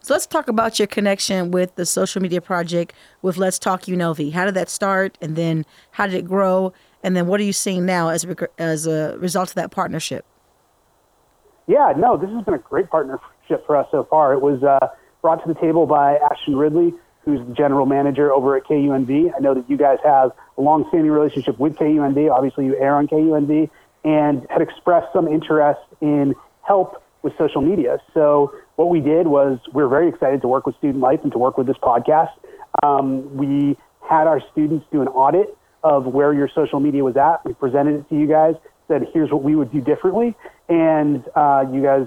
So 0.00 0.14
let's 0.14 0.26
talk 0.26 0.48
about 0.48 0.78
your 0.78 0.86
connection 0.86 1.50
with 1.50 1.74
the 1.74 1.84
social 1.84 2.22
media 2.22 2.40
project 2.40 2.94
with 3.20 3.36
Let's 3.36 3.58
Talk 3.58 3.82
UNLV. 3.82 4.32
How 4.32 4.44
did 4.44 4.54
that 4.54 4.70
start, 4.70 5.18
and 5.20 5.34
then 5.34 5.66
how 5.92 6.06
did 6.06 6.14
it 6.14 6.24
grow, 6.24 6.72
and 7.02 7.16
then 7.16 7.26
what 7.26 7.40
are 7.40 7.44
you 7.44 7.52
seeing 7.52 7.84
now 7.84 8.08
as 8.08 8.24
a, 8.24 8.48
as 8.58 8.86
a 8.86 9.16
result 9.18 9.48
of 9.50 9.54
that 9.56 9.70
partnership? 9.70 10.24
Yeah, 11.66 11.92
no, 11.96 12.16
this 12.16 12.30
has 12.30 12.44
been 12.44 12.54
a 12.54 12.58
great 12.58 12.88
partnership 12.88 13.66
for 13.66 13.76
us 13.76 13.88
so 13.90 14.04
far. 14.04 14.32
It 14.32 14.40
was 14.40 14.62
uh, 14.62 14.88
brought 15.20 15.44
to 15.46 15.52
the 15.52 15.60
table 15.60 15.84
by 15.84 16.16
Ashton 16.30 16.56
Ridley, 16.56 16.94
who's 17.24 17.46
the 17.46 17.54
general 17.54 17.84
manager 17.84 18.32
over 18.32 18.56
at 18.56 18.64
KUNV. 18.64 19.32
I 19.36 19.38
know 19.40 19.52
that 19.52 19.68
you 19.68 19.76
guys 19.76 19.98
have 20.04 20.30
a 20.56 20.62
long-standing 20.62 21.10
relationship 21.10 21.58
with 21.58 21.74
KUNV. 21.74 22.30
Obviously, 22.32 22.66
you 22.66 22.76
air 22.78 22.94
on 22.94 23.08
KUNV, 23.08 23.68
and 24.04 24.46
had 24.48 24.62
expressed 24.62 25.12
some 25.12 25.28
interest 25.28 25.80
in 26.00 26.34
help 26.62 27.02
with 27.22 27.32
social 27.36 27.60
media. 27.60 27.98
So 28.14 28.52
what 28.76 28.88
we 28.88 29.00
did 29.00 29.26
was 29.26 29.58
we 29.72 29.82
are 29.82 29.88
very 29.88 30.08
excited 30.08 30.40
to 30.42 30.48
work 30.48 30.66
with 30.66 30.76
Student 30.76 31.00
Life 31.00 31.20
and 31.22 31.32
to 31.32 31.38
work 31.38 31.58
with 31.58 31.66
this 31.66 31.76
podcast. 31.82 32.32
Um, 32.82 33.36
we 33.36 33.76
had 34.08 34.26
our 34.26 34.40
students 34.52 34.86
do 34.92 35.02
an 35.02 35.08
audit 35.08 35.56
of 35.82 36.06
where 36.06 36.32
your 36.32 36.48
social 36.54 36.80
media 36.80 37.04
was 37.04 37.16
at. 37.16 37.44
We 37.44 37.54
presented 37.54 38.00
it 38.00 38.08
to 38.08 38.18
you 38.18 38.26
guys, 38.26 38.54
said, 38.86 39.06
here's 39.12 39.30
what 39.30 39.42
we 39.42 39.54
would 39.54 39.72
do 39.72 39.80
differently. 39.80 40.36
And 40.68 41.24
uh, 41.34 41.64
you 41.72 41.82
guys 41.82 42.06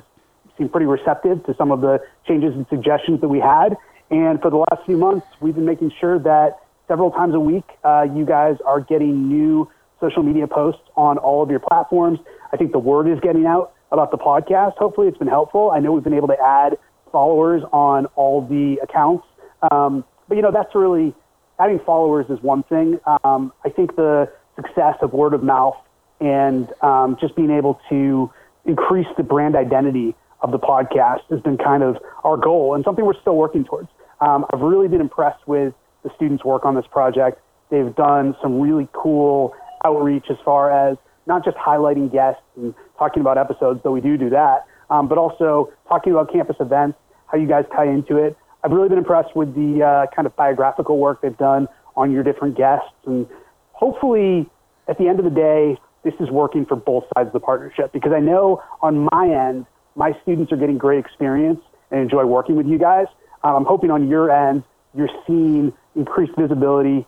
seemed 0.57 0.71
pretty 0.71 0.87
receptive 0.87 1.45
to 1.45 1.55
some 1.57 1.71
of 1.71 1.81
the 1.81 1.99
changes 2.27 2.53
and 2.53 2.65
suggestions 2.69 3.21
that 3.21 3.29
we 3.29 3.39
had. 3.39 3.77
And 4.09 4.41
for 4.41 4.49
the 4.49 4.57
last 4.57 4.85
few 4.85 4.97
months, 4.97 5.25
we've 5.39 5.55
been 5.55 5.65
making 5.65 5.91
sure 5.99 6.19
that 6.19 6.59
several 6.87 7.11
times 7.11 7.33
a 7.33 7.39
week, 7.39 7.63
uh, 7.83 8.05
you 8.13 8.25
guys 8.25 8.57
are 8.65 8.81
getting 8.81 9.27
new 9.27 9.69
social 10.01 10.23
media 10.23 10.47
posts 10.47 10.81
on 10.97 11.17
all 11.17 11.41
of 11.41 11.49
your 11.49 11.59
platforms. 11.59 12.19
I 12.51 12.57
think 12.57 12.71
the 12.71 12.79
word 12.79 13.07
is 13.07 13.19
getting 13.21 13.45
out 13.45 13.73
about 13.91 14.11
the 14.11 14.17
podcast. 14.17 14.77
Hopefully, 14.77 15.07
it's 15.07 15.17
been 15.17 15.27
helpful. 15.27 15.71
I 15.71 15.79
know 15.79 15.91
we've 15.91 16.03
been 16.03 16.13
able 16.13 16.29
to 16.29 16.39
add 16.39 16.77
followers 17.11 17.61
on 17.73 18.05
all 18.15 18.41
the 18.41 18.77
accounts, 18.81 19.25
um, 19.71 20.03
but 20.27 20.35
you 20.35 20.41
know 20.41 20.51
that's 20.51 20.73
really 20.73 21.13
adding 21.59 21.79
followers 21.85 22.25
is 22.29 22.41
one 22.41 22.63
thing. 22.63 22.99
Um, 23.23 23.53
I 23.65 23.69
think 23.69 23.95
the 23.95 24.31
success 24.55 24.95
of 25.01 25.13
word 25.13 25.33
of 25.33 25.43
mouth 25.43 25.75
and 26.19 26.67
um, 26.81 27.17
just 27.19 27.35
being 27.35 27.51
able 27.51 27.79
to 27.89 28.31
increase 28.65 29.07
the 29.17 29.23
brand 29.23 29.55
identity 29.55 30.15
of 30.41 30.51
the 30.51 30.59
podcast 30.59 31.21
has 31.29 31.39
been 31.41 31.57
kind 31.57 31.83
of 31.83 31.97
our 32.23 32.37
goal 32.37 32.73
and 32.75 32.83
something 32.83 33.05
we're 33.05 33.19
still 33.21 33.35
working 33.35 33.63
towards. 33.63 33.89
Um, 34.21 34.45
I've 34.53 34.61
really 34.61 34.87
been 34.87 35.01
impressed 35.01 35.47
with 35.47 35.73
the 36.03 36.11
students' 36.15 36.43
work 36.43 36.65
on 36.65 36.75
this 36.75 36.85
project. 36.91 37.39
They've 37.69 37.95
done 37.95 38.35
some 38.41 38.59
really 38.59 38.87
cool 38.93 39.53
outreach 39.83 40.25
as 40.29 40.37
far 40.43 40.71
as 40.71 40.97
not 41.27 41.43
just 41.43 41.57
highlighting 41.57 42.11
guests 42.11 42.41
and 42.55 42.73
talking 42.97 43.21
about 43.21 43.37
episodes, 43.37 43.81
though 43.83 43.91
we 43.91 44.01
do 44.01 44.17
do 44.17 44.29
that, 44.29 44.65
um, 44.89 45.07
but 45.07 45.17
also 45.17 45.71
talking 45.87 46.13
about 46.13 46.31
campus 46.31 46.57
events, 46.59 46.97
how 47.27 47.37
you 47.37 47.47
guys 47.47 47.65
tie 47.73 47.87
into 47.87 48.17
it. 48.17 48.37
I've 48.63 48.71
really 48.71 48.89
been 48.89 48.97
impressed 48.97 49.35
with 49.35 49.55
the 49.55 49.83
uh, 49.83 50.15
kind 50.15 50.25
of 50.25 50.35
biographical 50.35 50.97
work 50.97 51.21
they've 51.21 51.37
done 51.37 51.67
on 51.95 52.11
your 52.11 52.23
different 52.23 52.57
guests. 52.57 52.93
And 53.05 53.27
hopefully, 53.73 54.49
at 54.87 54.97
the 54.97 55.07
end 55.07 55.19
of 55.19 55.25
the 55.25 55.31
day, 55.31 55.77
this 56.03 56.13
is 56.19 56.29
working 56.29 56.65
for 56.65 56.75
both 56.75 57.05
sides 57.15 57.27
of 57.27 57.33
the 57.33 57.39
partnership 57.39 57.91
because 57.91 58.11
I 58.11 58.19
know 58.19 58.61
on 58.81 59.07
my 59.11 59.29
end, 59.29 59.65
my 59.95 60.17
students 60.21 60.51
are 60.51 60.57
getting 60.57 60.77
great 60.77 60.99
experience 60.99 61.59
and 61.91 62.01
enjoy 62.01 62.25
working 62.25 62.55
with 62.55 62.65
you 62.65 62.77
guys. 62.77 63.07
Um, 63.43 63.55
I'm 63.55 63.65
hoping 63.65 63.91
on 63.91 64.07
your 64.07 64.31
end, 64.31 64.63
you're 64.95 65.09
seeing 65.27 65.73
increased 65.95 66.33
visibility 66.37 67.05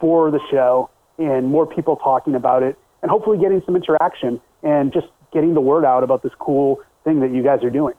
for 0.00 0.30
the 0.30 0.40
show 0.50 0.90
and 1.18 1.46
more 1.46 1.66
people 1.66 1.96
talking 1.96 2.34
about 2.34 2.62
it 2.62 2.76
and 3.04 3.10
hopefully 3.10 3.36
getting 3.36 3.60
some 3.66 3.76
interaction 3.76 4.40
and 4.62 4.90
just 4.90 5.08
getting 5.30 5.52
the 5.52 5.60
word 5.60 5.84
out 5.84 6.02
about 6.02 6.22
this 6.22 6.32
cool 6.38 6.80
thing 7.04 7.20
that 7.20 7.34
you 7.34 7.42
guys 7.42 7.62
are 7.62 7.68
doing. 7.68 7.92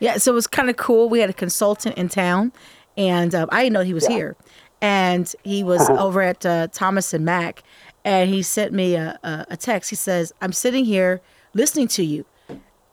Yeah, 0.00 0.18
so 0.18 0.32
it 0.32 0.34
was 0.34 0.48
kind 0.48 0.68
of 0.68 0.76
cool. 0.76 1.08
We 1.08 1.20
had 1.20 1.30
a 1.30 1.34
consultant 1.34 1.96
in 1.96 2.08
town, 2.08 2.52
and 2.96 3.32
um, 3.32 3.48
I 3.52 3.62
didn't 3.62 3.74
know 3.74 3.82
he 3.82 3.94
was 3.94 4.08
yeah. 4.08 4.16
here. 4.16 4.36
And 4.82 5.32
he 5.44 5.62
was 5.62 5.88
over 5.88 6.20
at 6.20 6.44
uh, 6.44 6.66
Thomas 6.72 7.14
and 7.14 7.24
Mack, 7.24 7.62
and 8.04 8.28
he 8.28 8.42
sent 8.42 8.72
me 8.72 8.96
a, 8.96 9.16
a, 9.22 9.46
a 9.50 9.56
text. 9.56 9.90
He 9.90 9.96
says, 9.96 10.32
I'm 10.42 10.52
sitting 10.52 10.84
here 10.84 11.20
listening 11.54 11.86
to 11.88 12.02
you 12.02 12.26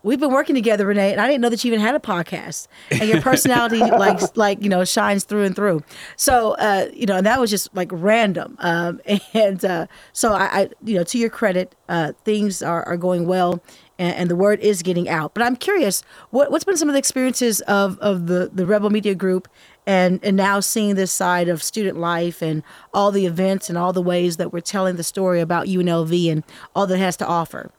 we've 0.03 0.19
been 0.19 0.31
working 0.31 0.55
together, 0.55 0.85
Renee, 0.85 1.11
and 1.11 1.21
I 1.21 1.27
didn't 1.27 1.41
know 1.41 1.49
that 1.49 1.63
you 1.63 1.69
even 1.69 1.79
had 1.79 1.95
a 1.95 1.99
podcast. 1.99 2.67
And 2.91 3.09
your 3.09 3.21
personality, 3.21 3.79
like, 3.79 4.37
like 4.37 4.63
you 4.63 4.69
know, 4.69 4.85
shines 4.85 5.23
through 5.23 5.43
and 5.43 5.55
through. 5.55 5.83
So, 6.15 6.51
uh, 6.53 6.89
you 6.93 7.05
know, 7.05 7.17
and 7.17 7.25
that 7.25 7.39
was 7.39 7.49
just 7.49 7.73
like 7.75 7.89
random. 7.91 8.55
Um, 8.59 9.01
and 9.33 9.63
uh, 9.63 9.87
so, 10.13 10.33
I, 10.33 10.45
I, 10.45 10.69
you 10.83 10.95
know, 10.95 11.03
to 11.03 11.17
your 11.17 11.29
credit, 11.29 11.75
uh, 11.89 12.13
things 12.23 12.61
are, 12.61 12.83
are 12.87 12.97
going 12.97 13.27
well, 13.27 13.61
and, 13.99 14.15
and, 14.15 14.29
the 14.29 14.35
word 14.35 14.59
is 14.59 14.83
getting 14.83 15.09
out. 15.09 15.33
But 15.33 15.43
I'm 15.43 15.55
curious, 15.55 16.03
what, 16.29 16.51
what's 16.51 16.63
been 16.63 16.77
some 16.77 16.89
of 16.89 16.93
the 16.93 16.99
experiences 16.99 17.61
of 17.61 17.97
of 17.99 18.27
the 18.27 18.49
the 18.53 18.65
Rebel 18.65 18.89
Media 18.89 19.15
Group, 19.15 19.47
and 19.85 20.19
and 20.23 20.37
now 20.37 20.59
seeing 20.59 20.95
this 20.95 21.11
side 21.11 21.49
of 21.49 21.63
student 21.63 21.97
life 21.97 22.41
and 22.41 22.61
all 22.93 23.11
the 23.11 23.25
events 23.25 23.69
and 23.69 23.77
all 23.77 23.93
the 23.93 24.01
ways 24.01 24.37
that 24.37 24.53
we're 24.53 24.59
telling 24.59 24.97
the 24.97 25.03
story 25.03 25.41
about 25.41 25.67
UNLV 25.67 26.31
and 26.31 26.43
all 26.75 26.85
that 26.85 26.95
it 26.95 26.99
has 26.99 27.17
to 27.17 27.25
offer. 27.25 27.71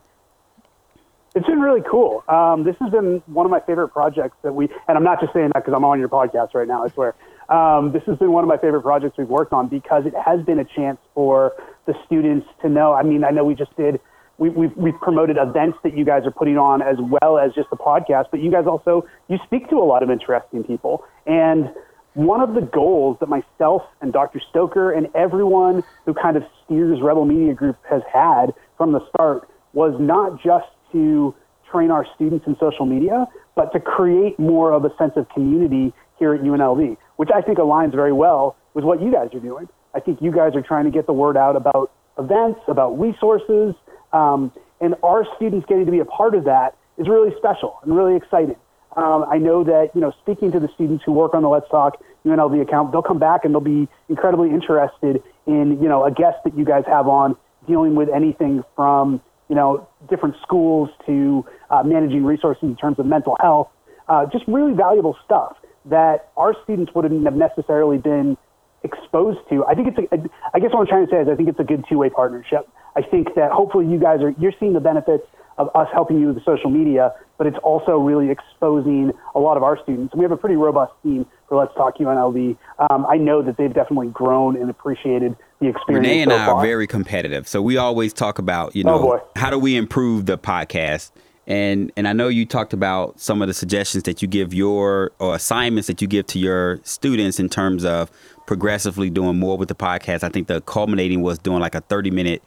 It's 1.39 1.47
been 1.47 1.61
really 1.61 1.83
cool. 1.89 2.25
Um, 2.27 2.65
this 2.65 2.75
has 2.81 2.91
been 2.91 3.23
one 3.27 3.47
of 3.47 3.51
my 3.51 3.61
favorite 3.61 3.91
projects 3.91 4.37
that 4.43 4.53
we, 4.53 4.69
and 4.89 4.99
I'm 4.99 5.05
not 5.05 5.21
just 5.21 5.33
saying 5.33 5.53
that 5.55 5.65
because 5.65 5.73
I'm 5.77 5.85
on 5.85 6.01
your 6.01 6.09
podcast 6.09 6.53
right 6.53 6.67
now, 6.67 6.85
I 6.85 6.89
swear. 6.89 7.15
Um, 7.49 7.93
this 7.93 8.03
has 8.07 8.19
been 8.19 8.33
one 8.33 8.43
of 8.43 8.49
my 8.49 8.57
favorite 8.57 8.83
projects 8.83 9.17
we've 9.17 9.29
worked 9.29 9.53
on 9.53 9.69
because 9.69 10.05
it 10.05 10.15
has 10.17 10.45
been 10.45 10.59
a 10.59 10.65
chance 10.65 10.99
for 11.15 11.53
the 11.87 11.95
students 12.05 12.49
to 12.63 12.69
know. 12.69 12.93
I 12.93 13.05
mean, 13.05 13.23
I 13.23 13.31
know 13.31 13.45
we 13.45 13.55
just 13.55 13.77
did, 13.77 14.01
we, 14.39 14.51
we've, 14.51 14.77
we've 14.77 15.01
promoted 15.01 15.37
events 15.39 15.79
that 15.85 15.97
you 15.97 16.05
guys 16.05 16.27
are 16.27 16.33
putting 16.33 16.59
on 16.59 16.83
as 16.83 16.97
well 16.99 17.39
as 17.39 17.53
just 17.55 17.71
the 17.71 17.77
podcast, 17.77 18.33
but 18.33 18.41
you 18.41 18.51
guys 18.51 18.67
also, 18.67 19.07
you 19.29 19.39
speak 19.45 19.71
to 19.71 19.77
a 19.77 19.87
lot 19.87 20.03
of 20.03 20.11
interesting 20.11 20.65
people. 20.65 21.05
And 21.25 21.71
one 22.15 22.41
of 22.41 22.55
the 22.55 22.63
goals 22.63 23.17
that 23.21 23.29
myself 23.29 23.83
and 24.01 24.13
Dr. 24.13 24.41
Stoker 24.51 24.91
and 24.91 25.07
everyone 25.15 25.85
who 26.05 26.15
kind 26.15 26.37
of 26.37 26.43
steers 26.65 26.99
Rebel 27.01 27.27
Media 27.27 27.55
Group 27.55 27.77
has 27.89 28.03
had 28.13 28.55
from 28.77 28.91
the 28.91 29.09
start 29.11 29.49
was 29.73 29.95
not 30.01 30.43
just 30.43 30.67
to 30.93 31.35
train 31.71 31.91
our 31.91 32.07
students 32.15 32.47
in 32.47 32.57
social 32.59 32.87
media, 32.87 33.27
but 33.55 33.73
to 33.73 33.81
create 33.81 34.39
more 34.39 34.73
of 34.73 34.85
a 34.85 34.97
sense 34.97 35.13
of 35.17 35.29
community 35.31 35.93
here 36.19 36.35
at 36.35 36.41
UNLV, 36.41 36.97
which 37.17 37.31
I 37.35 37.43
think 37.43 37.59
aligns 37.59 37.93
very 37.93 38.13
well 38.13 38.57
with 38.75 38.85
what 38.85 39.03
you 39.03 39.13
guys 39.13 39.29
are 39.35 39.41
doing. 39.41 39.69
I 39.95 40.01
think 40.01 40.21
you 40.23 40.33
guys 40.33 40.55
are 40.55 40.63
trying 40.63 40.85
to 40.85 40.91
get 40.91 41.07
the 41.07 41.13
word 41.13 41.37
out 41.37 41.57
about 41.57 41.93
events, 42.19 42.61
about 42.69 42.99
resources, 42.99 43.75
um, 44.13 44.53
and 44.81 44.95
our 45.03 45.27
students 45.37 45.67
getting 45.69 45.87
to 45.87 45.93
be 45.93 45.99
a 45.99 46.05
part 46.05 46.35
of 46.35 46.45
that 46.45 46.77
is 46.99 47.09
really 47.09 47.35
special 47.39 47.79
and 47.83 47.97
really 47.97 48.17
exciting. 48.17 48.57
Um, 48.97 49.25
I 49.31 49.39
know 49.39 49.65
that, 49.65 49.91
you 49.95 50.01
know, 50.01 50.13
speaking 50.23 50.51
to 50.53 50.61
the 50.61 50.69
students 50.75 51.05
who 51.05 51.13
work 51.13 51.35
on 51.35 51.43
the 51.43 51.49
Let's 51.49 51.69
Talk 51.71 52.03
UNLV 52.25 52.61
account, 52.63 52.93
they'll 52.93 53.03
come 53.03 53.19
back 53.19 53.45
and 53.45 53.55
they'll 53.55 53.61
be 53.61 53.89
incredibly 54.09 54.51
interested 54.51 55.23
in, 55.47 55.81
you 55.81 55.89
know, 55.89 56.05
a 56.05 56.11
guest 56.11 56.39
that 56.45 56.57
you 56.57 56.65
guys 56.65 56.85
have 56.87 57.07
on 57.07 57.37
dealing 57.67 57.95
with 57.95 58.09
anything 58.09 58.65
from, 58.75 59.21
you 59.49 59.57
know, 59.57 59.89
different 60.11 60.37
schools 60.43 60.91
to 61.07 61.45
uh, 61.71 61.83
managing 61.83 62.25
resources 62.25 62.63
in 62.63 62.77
terms 62.77 62.99
of 62.99 63.07
mental 63.07 63.37
health, 63.41 63.69
uh, 64.09 64.27
just 64.27 64.45
really 64.47 64.75
valuable 64.75 65.17
stuff 65.25 65.57
that 65.87 66.31
our 66.37 66.55
students 66.65 66.93
wouldn't 66.95 67.25
have 67.25 67.35
necessarily 67.35 67.99
been 67.99 68.37
exposed 68.85 69.39
to. 69.51 69.65
I 69.65 69.75
think 69.75 69.89
it's, 69.89 69.99
a, 69.99 70.19
I 70.55 70.61
guess 70.61 70.71
what 70.73 70.81
I'm 70.81 70.87
trying 70.87 71.07
to 71.07 71.11
say 71.11 71.21
is 71.21 71.29
I 71.29 71.35
think 71.35 71.49
it's 71.49 71.61
a 71.61 71.65
good 71.65 71.85
two-way 71.89 72.11
partnership. 72.11 72.69
I 72.97 73.03
think 73.03 73.35
that 73.37 73.51
hopefully 73.51 73.87
you 73.87 73.99
guys 73.99 74.21
are, 74.21 74.35
you're 74.39 74.53
seeing 74.59 74.73
the 74.73 74.81
benefits 74.81 75.25
of 75.57 75.69
us 75.75 75.89
helping 75.93 76.21
you 76.21 76.29
with 76.29 76.45
social 76.45 76.71
media, 76.71 77.13
but 77.37 77.47
it's 77.47 77.59
also 77.63 77.99
really 77.99 78.31
exposing 78.31 79.13
a 79.35 79.41
lot 79.41 79.57
of 79.57 79.63
our 79.63 79.79
students. 79.83 80.15
We 80.15 80.23
have 80.23 80.31
a 80.31 80.37
pretty 80.37 80.55
robust 80.55 80.93
team 81.03 81.27
for 81.49 81.59
Let's 81.59 81.75
Talk 81.75 81.99
UNLV. 81.99 82.57
Um, 82.91 83.07
I 83.07 83.17
know 83.17 83.43
that 83.43 83.57
they've 83.57 83.73
definitely 83.73 84.09
grown 84.09 84.57
and 84.57 84.71
appreciated 84.71 85.37
the 85.61 85.69
experience. 85.69 86.07
Renee 86.07 86.23
and 86.23 86.31
so 86.31 86.37
I 86.37 86.47
far. 86.47 86.55
are 86.57 86.63
very 86.63 86.87
competitive, 86.87 87.49
so 87.49 87.61
we 87.63 87.77
always 87.77 88.13
talk 88.13 88.39
about 88.39 88.75
you 88.77 88.85
Oh, 88.87 88.91
know 88.97 89.03
boy. 89.03 89.19
how 89.37 89.51
do 89.51 89.59
we 89.59 89.77
improve 89.77 90.27
the 90.27 90.39
podcast. 90.39 91.11
And 91.47 91.91
and 91.97 92.07
I 92.07 92.13
know 92.13 92.29
you 92.29 92.45
talked 92.45 92.73
about 92.75 93.19
some 93.19 93.41
of 93.41 93.49
the 93.49 93.55
suggestions 93.55 94.05
that 94.05 94.21
you 94.21 94.29
give 94.29 94.53
your 94.53 95.13
or 95.19 95.35
assignments 95.35 95.87
that 95.87 96.03
you 96.03 96.07
give 96.09 96.27
to 96.29 96.39
your 96.39 96.79
students 96.85 97.41
in 97.41 97.49
terms 97.49 97.87
of 97.87 98.11
progressively 98.47 99.09
doing 99.09 99.39
more 99.39 99.57
with 99.57 99.69
the 99.69 99.75
podcast. 99.75 100.23
I 100.23 100.29
think 100.29 100.47
the 100.49 100.61
culminating 100.61 101.23
was 101.23 101.39
doing 101.39 101.61
like 101.61 101.75
a 101.75 101.81
30 101.81 102.11
minute 102.11 102.43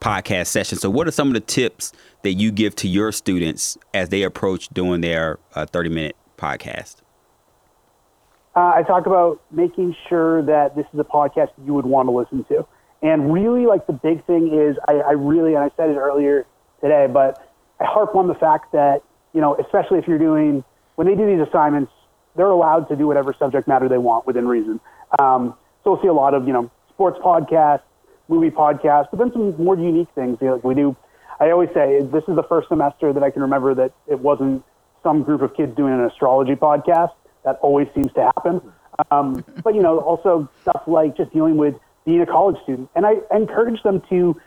podcast 0.00 0.48
session. 0.48 0.78
So 0.78 0.90
what 0.90 1.06
are 1.06 1.12
some 1.12 1.28
of 1.28 1.34
the 1.34 1.40
tips 1.40 1.92
that 2.22 2.32
you 2.32 2.50
give 2.50 2.74
to 2.76 2.88
your 2.88 3.12
students 3.12 3.78
as 3.94 4.08
they 4.08 4.24
approach 4.24 4.68
doing 4.70 5.00
their 5.00 5.38
uh, 5.54 5.66
30 5.66 5.90
minute 5.90 6.16
podcast? 6.36 6.96
Uh, 8.54 8.72
I 8.74 8.82
talk 8.82 9.06
about 9.06 9.40
making 9.50 9.96
sure 10.08 10.42
that 10.42 10.76
this 10.76 10.86
is 10.92 11.00
a 11.00 11.04
podcast 11.04 11.50
you 11.64 11.74
would 11.74 11.86
want 11.86 12.08
to 12.08 12.12
listen 12.12 12.44
to. 12.44 12.66
And 13.02 13.32
really, 13.32 13.66
like 13.66 13.86
the 13.86 13.92
big 13.92 14.24
thing 14.26 14.52
is, 14.52 14.76
I, 14.88 14.94
I 14.94 15.12
really, 15.12 15.54
and 15.54 15.64
I 15.64 15.70
said 15.76 15.90
it 15.90 15.96
earlier 15.96 16.46
today, 16.80 17.08
but 17.12 17.48
I 17.80 17.84
harp 17.84 18.14
on 18.14 18.28
the 18.28 18.34
fact 18.34 18.72
that, 18.72 19.02
you 19.32 19.40
know, 19.40 19.56
especially 19.56 19.98
if 19.98 20.06
you're 20.06 20.18
doing, 20.18 20.62
when 20.94 21.06
they 21.06 21.14
do 21.14 21.26
these 21.26 21.44
assignments, 21.46 21.90
they're 22.36 22.46
allowed 22.46 22.88
to 22.88 22.96
do 22.96 23.06
whatever 23.06 23.34
subject 23.38 23.66
matter 23.66 23.88
they 23.88 23.98
want 23.98 24.26
within 24.26 24.46
reason. 24.46 24.80
Um, 25.18 25.54
so 25.82 25.92
we'll 25.92 26.02
see 26.02 26.08
a 26.08 26.12
lot 26.12 26.34
of, 26.34 26.46
you 26.46 26.52
know, 26.52 26.70
sports 26.90 27.18
podcasts, 27.24 27.82
movie 28.28 28.50
podcasts, 28.50 29.08
but 29.10 29.18
then 29.18 29.32
some 29.32 29.56
more 29.62 29.76
unique 29.76 30.08
things. 30.14 30.38
You 30.40 30.48
know, 30.48 30.54
like 30.54 30.64
we 30.64 30.74
do, 30.74 30.96
I 31.40 31.50
always 31.50 31.70
say, 31.74 32.02
this 32.02 32.22
is 32.28 32.36
the 32.36 32.44
first 32.44 32.68
semester 32.68 33.12
that 33.12 33.22
I 33.22 33.30
can 33.30 33.42
remember 33.42 33.74
that 33.74 33.92
it 34.06 34.20
wasn't 34.20 34.62
some 35.02 35.24
group 35.24 35.42
of 35.42 35.56
kids 35.56 35.74
doing 35.76 35.92
an 35.92 36.04
astrology 36.04 36.54
podcast. 36.54 37.12
That 37.44 37.58
always 37.62 37.88
seems 37.94 38.12
to 38.14 38.30
happen. 38.36 38.60
Um, 39.10 39.44
but, 39.64 39.74
you 39.74 39.82
know, 39.82 39.98
also 40.00 40.48
stuff 40.62 40.82
like 40.86 41.16
just 41.16 41.32
dealing 41.32 41.56
with 41.56 41.74
being 42.04 42.20
a 42.20 42.26
college 42.26 42.56
student. 42.62 42.90
And 42.94 43.06
I 43.06 43.14
encourage 43.34 43.82
them 43.82 44.02
to 44.10 44.40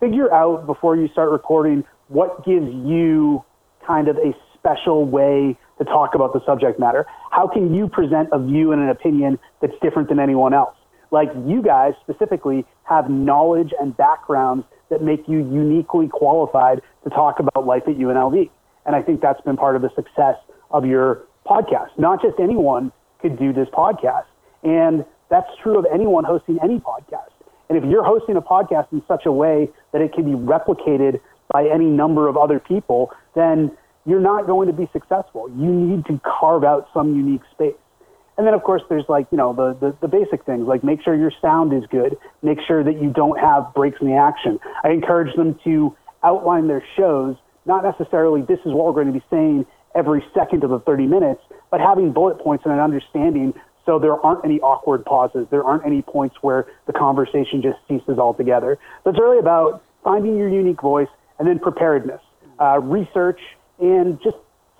figure 0.00 0.32
out 0.32 0.66
before 0.66 0.96
you 0.96 1.08
start 1.08 1.30
recording 1.30 1.84
what 2.08 2.44
gives 2.44 2.66
you 2.66 3.44
kind 3.86 4.08
of 4.08 4.16
a 4.18 4.34
special 4.54 5.04
way 5.04 5.56
to 5.78 5.84
talk 5.84 6.14
about 6.14 6.32
the 6.32 6.44
subject 6.44 6.78
matter. 6.78 7.06
How 7.30 7.48
can 7.48 7.74
you 7.74 7.88
present 7.88 8.28
a 8.32 8.38
view 8.38 8.72
and 8.72 8.82
an 8.82 8.88
opinion 8.88 9.38
that's 9.60 9.74
different 9.82 10.08
than 10.08 10.20
anyone 10.20 10.54
else? 10.54 10.76
Like 11.10 11.28
you 11.46 11.62
guys 11.62 11.94
specifically 12.00 12.64
have 12.84 13.10
knowledge 13.10 13.72
and 13.80 13.96
backgrounds 13.96 14.64
that 14.90 15.02
make 15.02 15.28
you 15.28 15.38
uniquely 15.38 16.08
qualified 16.08 16.80
to 17.04 17.10
talk 17.10 17.38
about 17.38 17.66
life 17.66 17.82
at 17.86 17.96
UNLV. 17.96 18.50
And 18.86 18.96
I 18.96 19.02
think 19.02 19.20
that's 19.20 19.40
been 19.42 19.56
part 19.56 19.76
of 19.76 19.82
the 19.82 19.90
success 19.94 20.36
of 20.70 20.84
your 20.86 21.24
podcast. 21.46 21.90
Not 21.98 22.22
just 22.22 22.38
anyone 22.40 22.92
could 23.20 23.38
do 23.38 23.52
this 23.52 23.68
podcast. 23.68 24.26
And 24.62 25.04
that's 25.30 25.48
true 25.62 25.78
of 25.78 25.86
anyone 25.92 26.24
hosting 26.24 26.58
any 26.62 26.78
podcast. 26.78 27.30
And 27.68 27.82
if 27.82 27.90
you're 27.90 28.04
hosting 28.04 28.36
a 28.36 28.42
podcast 28.42 28.92
in 28.92 29.02
such 29.08 29.24
a 29.24 29.32
way 29.32 29.70
that 29.92 30.02
it 30.02 30.12
can 30.12 30.24
be 30.24 30.36
replicated 30.36 31.20
by 31.52 31.66
any 31.66 31.86
number 31.86 32.28
of 32.28 32.36
other 32.36 32.60
people, 32.60 33.10
then 33.34 33.70
you're 34.04 34.20
not 34.20 34.46
going 34.46 34.66
to 34.66 34.74
be 34.74 34.88
successful. 34.92 35.48
You 35.56 35.70
need 35.72 36.04
to 36.06 36.20
carve 36.24 36.64
out 36.64 36.88
some 36.92 37.16
unique 37.16 37.42
space. 37.52 37.74
And 38.36 38.46
then, 38.46 38.54
of 38.54 38.62
course, 38.62 38.82
there's 38.88 39.04
like, 39.08 39.26
you 39.30 39.38
know, 39.38 39.52
the, 39.52 39.76
the, 39.78 39.96
the 40.00 40.08
basic 40.08 40.44
things 40.44 40.66
like 40.66 40.82
make 40.82 41.02
sure 41.02 41.14
your 41.14 41.32
sound 41.40 41.72
is 41.72 41.84
good, 41.90 42.16
make 42.42 42.58
sure 42.66 42.82
that 42.82 43.00
you 43.00 43.10
don't 43.10 43.38
have 43.38 43.72
breaks 43.74 44.00
in 44.00 44.08
the 44.08 44.16
action. 44.16 44.58
I 44.84 44.90
encourage 44.90 45.34
them 45.36 45.58
to 45.64 45.96
outline 46.22 46.66
their 46.66 46.84
shows, 46.96 47.36
not 47.66 47.84
necessarily 47.84 48.42
this 48.42 48.58
is 48.60 48.72
what 48.72 48.86
we're 48.86 49.04
going 49.04 49.12
to 49.12 49.18
be 49.18 49.24
saying 49.30 49.66
every 49.94 50.24
second 50.34 50.64
of 50.64 50.70
the 50.70 50.80
30 50.80 51.06
minutes, 51.06 51.42
but 51.70 51.80
having 51.80 52.12
bullet 52.12 52.38
points 52.38 52.64
and 52.64 52.72
an 52.72 52.80
understanding 52.80 53.54
so 53.84 53.98
there 53.98 54.14
aren't 54.14 54.44
any 54.44 54.60
awkward 54.60 55.04
pauses. 55.04 55.46
There 55.50 55.64
aren't 55.64 55.84
any 55.84 56.02
points 56.02 56.36
where 56.40 56.66
the 56.86 56.92
conversation 56.92 57.62
just 57.62 57.78
ceases 57.88 58.18
altogether. 58.18 58.78
So 59.04 59.10
it's 59.10 59.18
really 59.18 59.38
about 59.38 59.82
finding 60.04 60.36
your 60.36 60.48
unique 60.48 60.80
voice 60.80 61.08
and 61.38 61.48
then 61.48 61.58
preparedness, 61.58 62.20
uh, 62.60 62.78
research, 62.80 63.40
and 63.80 64.20
just 64.22 64.36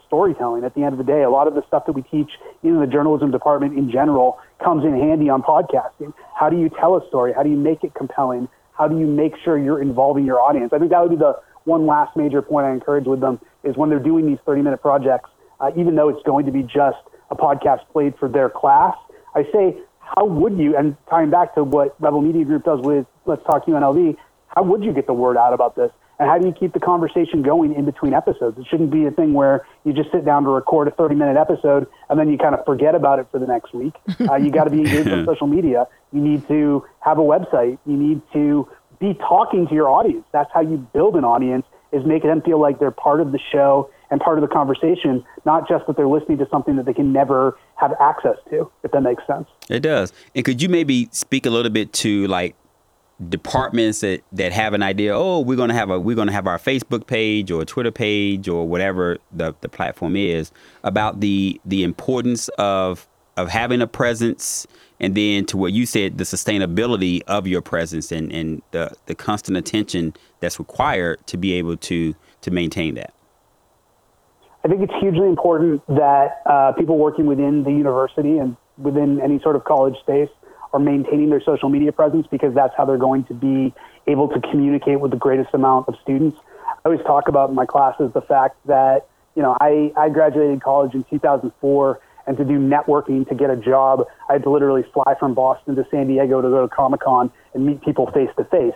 storytelling 0.06 0.62
at 0.62 0.74
the 0.74 0.82
end 0.82 0.92
of 0.92 0.98
the 0.98 1.04
day. 1.04 1.22
A 1.22 1.30
lot 1.30 1.48
of 1.48 1.54
the 1.54 1.66
stuff 1.66 1.86
that 1.86 1.92
we 1.92 2.02
teach 2.02 2.30
in 2.62 2.78
the 2.78 2.86
journalism 2.86 3.30
department 3.30 3.76
in 3.76 3.90
general 3.90 4.38
comes 4.62 4.84
in 4.84 4.92
handy 4.92 5.28
on 5.28 5.42
podcasting. 5.42 6.12
How 6.38 6.48
do 6.50 6.58
you 6.58 6.68
tell 6.68 6.96
a 6.96 7.06
story? 7.08 7.32
How 7.32 7.42
do 7.42 7.50
you 7.50 7.56
make 7.56 7.82
it 7.82 7.94
compelling? 7.94 8.48
How 8.74 8.88
do 8.88 8.98
you 8.98 9.06
make 9.06 9.34
sure 9.42 9.58
you're 9.58 9.80
involving 9.80 10.24
your 10.24 10.40
audience? 10.40 10.72
I 10.72 10.78
think 10.78 10.90
that 10.90 11.00
would 11.00 11.10
be 11.10 11.16
the 11.16 11.40
one 11.64 11.86
last 11.86 12.16
major 12.16 12.42
point 12.42 12.66
I 12.66 12.72
encourage 12.72 13.06
with 13.06 13.20
them 13.20 13.40
is 13.64 13.76
when 13.76 13.90
they're 13.90 13.98
doing 13.98 14.26
these 14.26 14.38
30 14.44 14.62
minute 14.62 14.80
projects, 14.80 15.30
uh, 15.60 15.70
even 15.76 15.94
though 15.94 16.08
it's 16.08 16.22
going 16.24 16.46
to 16.46 16.52
be 16.52 16.62
just 16.62 16.98
a 17.30 17.36
podcast 17.36 17.80
played 17.92 18.14
for 18.18 18.28
their 18.28 18.50
class, 18.50 18.94
I 19.34 19.44
say, 19.52 19.78
how 20.00 20.26
would 20.26 20.58
you, 20.58 20.76
and 20.76 20.96
tying 21.08 21.30
back 21.30 21.54
to 21.54 21.64
what 21.64 21.96
Rebel 22.00 22.20
Media 22.20 22.44
Group 22.44 22.64
does 22.64 22.80
with 22.82 23.06
Let's 23.24 23.42
Talk 23.44 23.66
UNLV, 23.66 24.16
how 24.48 24.62
would 24.62 24.84
you 24.84 24.92
get 24.92 25.06
the 25.06 25.14
word 25.14 25.36
out 25.36 25.54
about 25.54 25.76
this? 25.76 25.90
And 26.18 26.28
how 26.30 26.38
do 26.38 26.46
you 26.46 26.52
keep 26.52 26.72
the 26.72 26.78
conversation 26.78 27.42
going 27.42 27.74
in 27.74 27.84
between 27.84 28.14
episodes? 28.14 28.58
It 28.58 28.66
shouldn't 28.70 28.90
be 28.90 29.06
a 29.06 29.10
thing 29.10 29.32
where 29.32 29.66
you 29.84 29.92
just 29.92 30.12
sit 30.12 30.24
down 30.24 30.44
to 30.44 30.50
record 30.50 30.86
a 30.86 30.92
30 30.92 31.14
minute 31.14 31.36
episode 31.36 31.86
and 32.08 32.18
then 32.18 32.30
you 32.30 32.38
kind 32.38 32.54
of 32.54 32.64
forget 32.64 32.94
about 32.94 33.18
it 33.18 33.26
for 33.32 33.40
the 33.40 33.46
next 33.46 33.74
week. 33.74 33.94
Uh, 34.22 34.36
you 34.36 34.52
got 34.52 34.64
to 34.64 34.70
be 34.70 34.78
engaged 34.78 35.08
on 35.08 35.26
social 35.26 35.48
media. 35.48 35.86
You 36.12 36.20
need 36.20 36.46
to 36.46 36.86
have 37.00 37.18
a 37.18 37.22
website. 37.22 37.76
You 37.84 37.96
need 37.96 38.22
to 38.32 38.68
be 39.02 39.14
talking 39.14 39.66
to 39.66 39.74
your 39.74 39.90
audience. 39.90 40.24
That's 40.32 40.50
how 40.54 40.60
you 40.60 40.78
build 40.94 41.16
an 41.16 41.24
audience 41.24 41.66
is 41.92 42.06
make 42.06 42.22
them 42.22 42.40
feel 42.40 42.58
like 42.58 42.78
they're 42.78 42.90
part 42.90 43.20
of 43.20 43.32
the 43.32 43.40
show 43.50 43.90
and 44.10 44.20
part 44.20 44.38
of 44.38 44.42
the 44.42 44.48
conversation, 44.48 45.24
not 45.44 45.68
just 45.68 45.86
that 45.86 45.96
they're 45.96 46.08
listening 46.08 46.38
to 46.38 46.48
something 46.50 46.76
that 46.76 46.86
they 46.86 46.94
can 46.94 47.12
never 47.12 47.58
have 47.74 47.92
access 48.00 48.36
to, 48.48 48.70
if 48.84 48.92
that 48.92 49.02
makes 49.02 49.26
sense. 49.26 49.48
It 49.68 49.80
does. 49.80 50.12
And 50.34 50.44
could 50.44 50.62
you 50.62 50.68
maybe 50.68 51.08
speak 51.10 51.44
a 51.44 51.50
little 51.50 51.72
bit 51.72 51.92
to 51.94 52.26
like 52.28 52.54
departments 53.28 54.00
that, 54.00 54.22
that 54.32 54.52
have 54.52 54.72
an 54.72 54.82
idea, 54.82 55.14
oh, 55.14 55.40
we're 55.40 55.56
gonna 55.56 55.74
have 55.74 55.90
a 55.90 55.98
we're 55.98 56.16
gonna 56.16 56.32
have 56.32 56.46
our 56.46 56.58
Facebook 56.58 57.06
page 57.06 57.50
or 57.50 57.64
Twitter 57.64 57.90
page 57.90 58.48
or 58.48 58.66
whatever 58.66 59.18
the, 59.32 59.54
the 59.60 59.68
platform 59.68 60.16
is 60.16 60.52
about 60.84 61.20
the 61.20 61.60
the 61.64 61.82
importance 61.82 62.48
of 62.58 63.08
of 63.36 63.48
having 63.48 63.80
a 63.80 63.86
presence 63.86 64.66
and 65.00 65.16
then 65.16 65.44
to 65.46 65.56
what 65.56 65.72
you 65.72 65.84
said, 65.84 66.16
the 66.18 66.24
sustainability 66.24 67.22
of 67.26 67.46
your 67.46 67.60
presence 67.60 68.12
and, 68.12 68.32
and 68.32 68.62
the, 68.70 68.92
the 69.06 69.14
constant 69.14 69.58
attention 69.58 70.14
that's 70.38 70.58
required 70.60 71.26
to 71.26 71.36
be 71.36 71.52
able 71.54 71.76
to 71.76 72.14
to 72.42 72.50
maintain 72.50 72.94
that. 72.94 73.12
I 74.64 74.68
think 74.68 74.82
it's 74.82 74.94
hugely 75.00 75.28
important 75.28 75.84
that 75.88 76.42
uh, 76.46 76.72
people 76.72 76.98
working 76.98 77.26
within 77.26 77.64
the 77.64 77.70
university 77.70 78.38
and 78.38 78.56
within 78.78 79.20
any 79.20 79.40
sort 79.40 79.56
of 79.56 79.64
college 79.64 79.98
space 80.00 80.28
are 80.72 80.80
maintaining 80.80 81.30
their 81.30 81.42
social 81.42 81.68
media 81.68 81.92
presence 81.92 82.26
because 82.30 82.54
that's 82.54 82.74
how 82.76 82.84
they're 82.84 82.96
going 82.96 83.24
to 83.24 83.34
be 83.34 83.74
able 84.06 84.28
to 84.28 84.40
communicate 84.50 85.00
with 85.00 85.10
the 85.10 85.16
greatest 85.16 85.52
amount 85.52 85.88
of 85.88 85.94
students. 86.02 86.38
I 86.66 86.74
always 86.88 87.04
talk 87.04 87.28
about 87.28 87.50
in 87.50 87.56
my 87.56 87.66
classes 87.66 88.12
the 88.12 88.22
fact 88.22 88.56
that, 88.66 89.06
you 89.34 89.42
know, 89.42 89.56
I, 89.60 89.92
I 89.96 90.08
graduated 90.08 90.62
college 90.62 90.94
in 90.94 91.04
2004 91.04 92.00
and 92.26 92.36
to 92.36 92.44
do 92.44 92.58
networking 92.58 93.28
to 93.28 93.34
get 93.34 93.50
a 93.50 93.56
job, 93.56 94.04
I 94.28 94.34
had 94.34 94.42
to 94.44 94.50
literally 94.50 94.84
fly 94.92 95.14
from 95.18 95.34
Boston 95.34 95.76
to 95.76 95.86
San 95.90 96.06
Diego 96.06 96.40
to 96.40 96.48
go 96.48 96.62
to 96.62 96.68
Comic 96.68 97.00
Con 97.00 97.30
and 97.54 97.66
meet 97.66 97.82
people 97.82 98.10
face 98.12 98.30
to 98.36 98.44
face. 98.44 98.74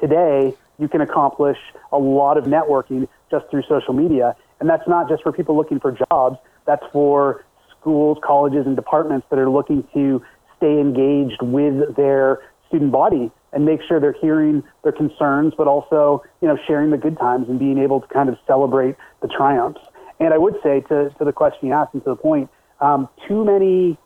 Today, 0.00 0.54
you 0.78 0.88
can 0.88 1.00
accomplish 1.00 1.58
a 1.92 1.98
lot 1.98 2.36
of 2.36 2.44
networking 2.44 3.08
just 3.30 3.48
through 3.50 3.62
social 3.68 3.94
media. 3.94 4.36
And 4.60 4.68
that's 4.68 4.86
not 4.86 5.08
just 5.08 5.22
for 5.22 5.32
people 5.32 5.56
looking 5.56 5.80
for 5.80 5.92
jobs, 6.10 6.38
that's 6.66 6.84
for 6.92 7.44
schools, 7.78 8.18
colleges, 8.22 8.66
and 8.66 8.74
departments 8.74 9.26
that 9.30 9.38
are 9.38 9.50
looking 9.50 9.86
to 9.94 10.22
stay 10.56 10.80
engaged 10.80 11.42
with 11.42 11.94
their 11.96 12.40
student 12.68 12.90
body 12.90 13.30
and 13.52 13.64
make 13.64 13.80
sure 13.86 14.00
they're 14.00 14.16
hearing 14.20 14.62
their 14.82 14.92
concerns, 14.92 15.54
but 15.56 15.66
also, 15.66 16.22
you 16.40 16.48
know, 16.48 16.58
sharing 16.66 16.90
the 16.90 16.98
good 16.98 17.16
times 17.18 17.48
and 17.48 17.58
being 17.58 17.78
able 17.78 18.00
to 18.00 18.06
kind 18.08 18.28
of 18.28 18.36
celebrate 18.46 18.96
the 19.22 19.28
triumphs. 19.28 19.80
And 20.18 20.34
I 20.34 20.38
would 20.38 20.56
say 20.62 20.80
to, 20.88 21.10
to 21.10 21.24
the 21.24 21.32
question 21.32 21.68
you 21.68 21.74
asked 21.74 21.94
and 21.94 22.02
to 22.04 22.10
the 22.10 22.16
point, 22.16 22.50
um, 22.80 23.08
too 23.28 23.44
many, 23.44 23.98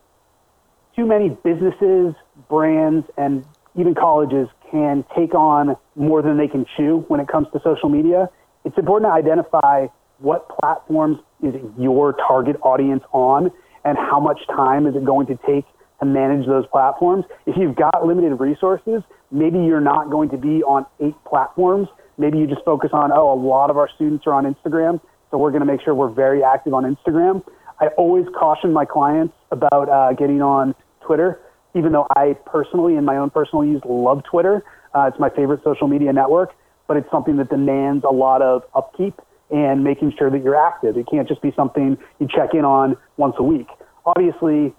too 0.97 1.07
many 1.07 1.31
businesses, 1.31 2.15
brands, 2.49 3.07
and 3.17 3.45
even 3.79 3.95
colleges 3.95 4.49
can 4.71 5.05
take 5.17 5.35
on 5.35 5.77
more 5.97 6.23
than 6.23 6.37
they 6.39 6.49
can 6.49 6.67
chew 6.77 7.05
when 7.09 7.21
it 7.21 7.29
comes 7.29 7.47
to 7.53 7.61
social 7.63 7.89
media. 7.89 8.29
It's 8.65 8.77
important 8.77 9.11
to 9.11 9.15
identify 9.15 9.87
what 10.19 10.49
platforms 10.49 11.19
is 11.43 11.55
your 11.79 12.13
target 12.13 12.57
audience 12.63 13.03
on 13.13 13.51
and 13.85 13.97
how 13.97 14.21
much 14.21 14.41
time 14.49 14.87
is 14.87 14.95
it 14.95 15.05
going 15.05 15.27
to 15.27 15.39
take 15.47 15.65
to 16.01 16.07
manage 16.07 16.47
those 16.47 16.67
platforms. 16.67 17.25
If 17.47 17.57
you've 17.57 17.77
got 17.77 18.07
limited 18.07 18.35
resources, 18.37 19.03
maybe 19.31 19.59
you're 19.59 19.81
not 19.81 20.11
going 20.11 20.31
to 20.31 20.37
be 20.37 20.63
on 20.63 20.87
eight 21.01 21.15
platforms. 21.25 21.89
Maybe 22.19 22.39
you 22.39 22.47
just 22.47 22.65
focus 22.65 22.91
on, 22.93 23.13
oh, 23.13 23.33
a 23.33 23.39
lot 23.41 23.71
of 23.71 23.79
our 23.79 23.89
students 23.95 24.27
are 24.27 24.35
on 24.35 24.45
Instagram, 24.45 25.01
so 25.31 25.39
we're 25.39 25.51
going 25.51 25.61
to 25.61 25.67
make 25.67 25.81
sure 25.83 25.95
we're 25.95 26.11
very 26.11 26.43
active 26.43 26.75
on 26.75 26.85
Instagram. 26.85 27.43
I 27.81 27.87
always 27.97 28.27
caution 28.39 28.73
my 28.73 28.85
clients 28.85 29.35
about 29.51 29.89
uh, 29.89 30.13
getting 30.13 30.43
on 30.43 30.75
Twitter, 31.01 31.41
even 31.75 31.93
though 31.93 32.07
I 32.15 32.37
personally, 32.45 32.97
in 32.97 33.05
my 33.05 33.17
own 33.17 33.31
personal 33.31 33.65
use, 33.65 33.81
love 33.87 34.23
Twitter. 34.25 34.63
Uh, 34.95 35.09
it's 35.11 35.19
my 35.19 35.31
favorite 35.31 35.63
social 35.65 35.89
media 35.89 36.13
network, 36.13 36.53
but 36.87 36.97
it's 36.97 37.11
something 37.11 37.37
that 37.39 37.49
demands 37.49 38.05
a 38.05 38.13
lot 38.13 38.43
of 38.43 38.65
upkeep 38.75 39.15
and 39.51 39.83
making 39.83 40.13
sure 40.19 40.31
that 40.31 40.43
you're 40.45 40.57
active. 40.57 40.97
It 40.97 41.07
can't 41.11 41.27
just 41.27 41.41
be 41.41 41.53
something 41.57 41.97
you 42.19 42.29
check 42.29 42.55
in 42.55 42.65
on 42.65 42.97
once 43.17 43.35
a 43.39 43.43
week. 43.43 43.69
Obviously, 44.05 44.75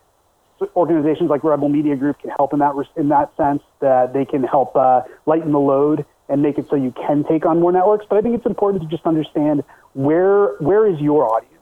organizations 0.76 1.30
like 1.30 1.44
Rebel 1.44 1.70
Media 1.70 1.96
Group 1.96 2.20
can 2.20 2.30
help 2.38 2.54
in 2.54 2.60
that 2.60 2.76
in 2.96 3.10
that 3.10 3.36
sense 3.36 3.64
that 3.80 4.14
they 4.14 4.26
can 4.26 4.44
help 4.44 4.76
uh, 4.76 5.02
lighten 5.26 5.52
the 5.52 5.60
load 5.60 6.06
and 6.30 6.42
make 6.42 6.58
it 6.58 6.68
so 6.70 6.76
you 6.76 6.94
can 7.08 7.26
take 7.28 7.46
on 7.46 7.60
more 7.60 7.72
networks. 7.72 8.06
But 8.08 8.20
I 8.20 8.22
think 8.22 8.36
it's 8.36 8.46
important 8.46 8.84
to 8.84 8.90
just 8.90 9.06
understand 9.06 9.64
where 9.94 10.56
where 10.60 10.88
is 10.88 11.00
your 11.00 11.26
audience. 11.26 11.61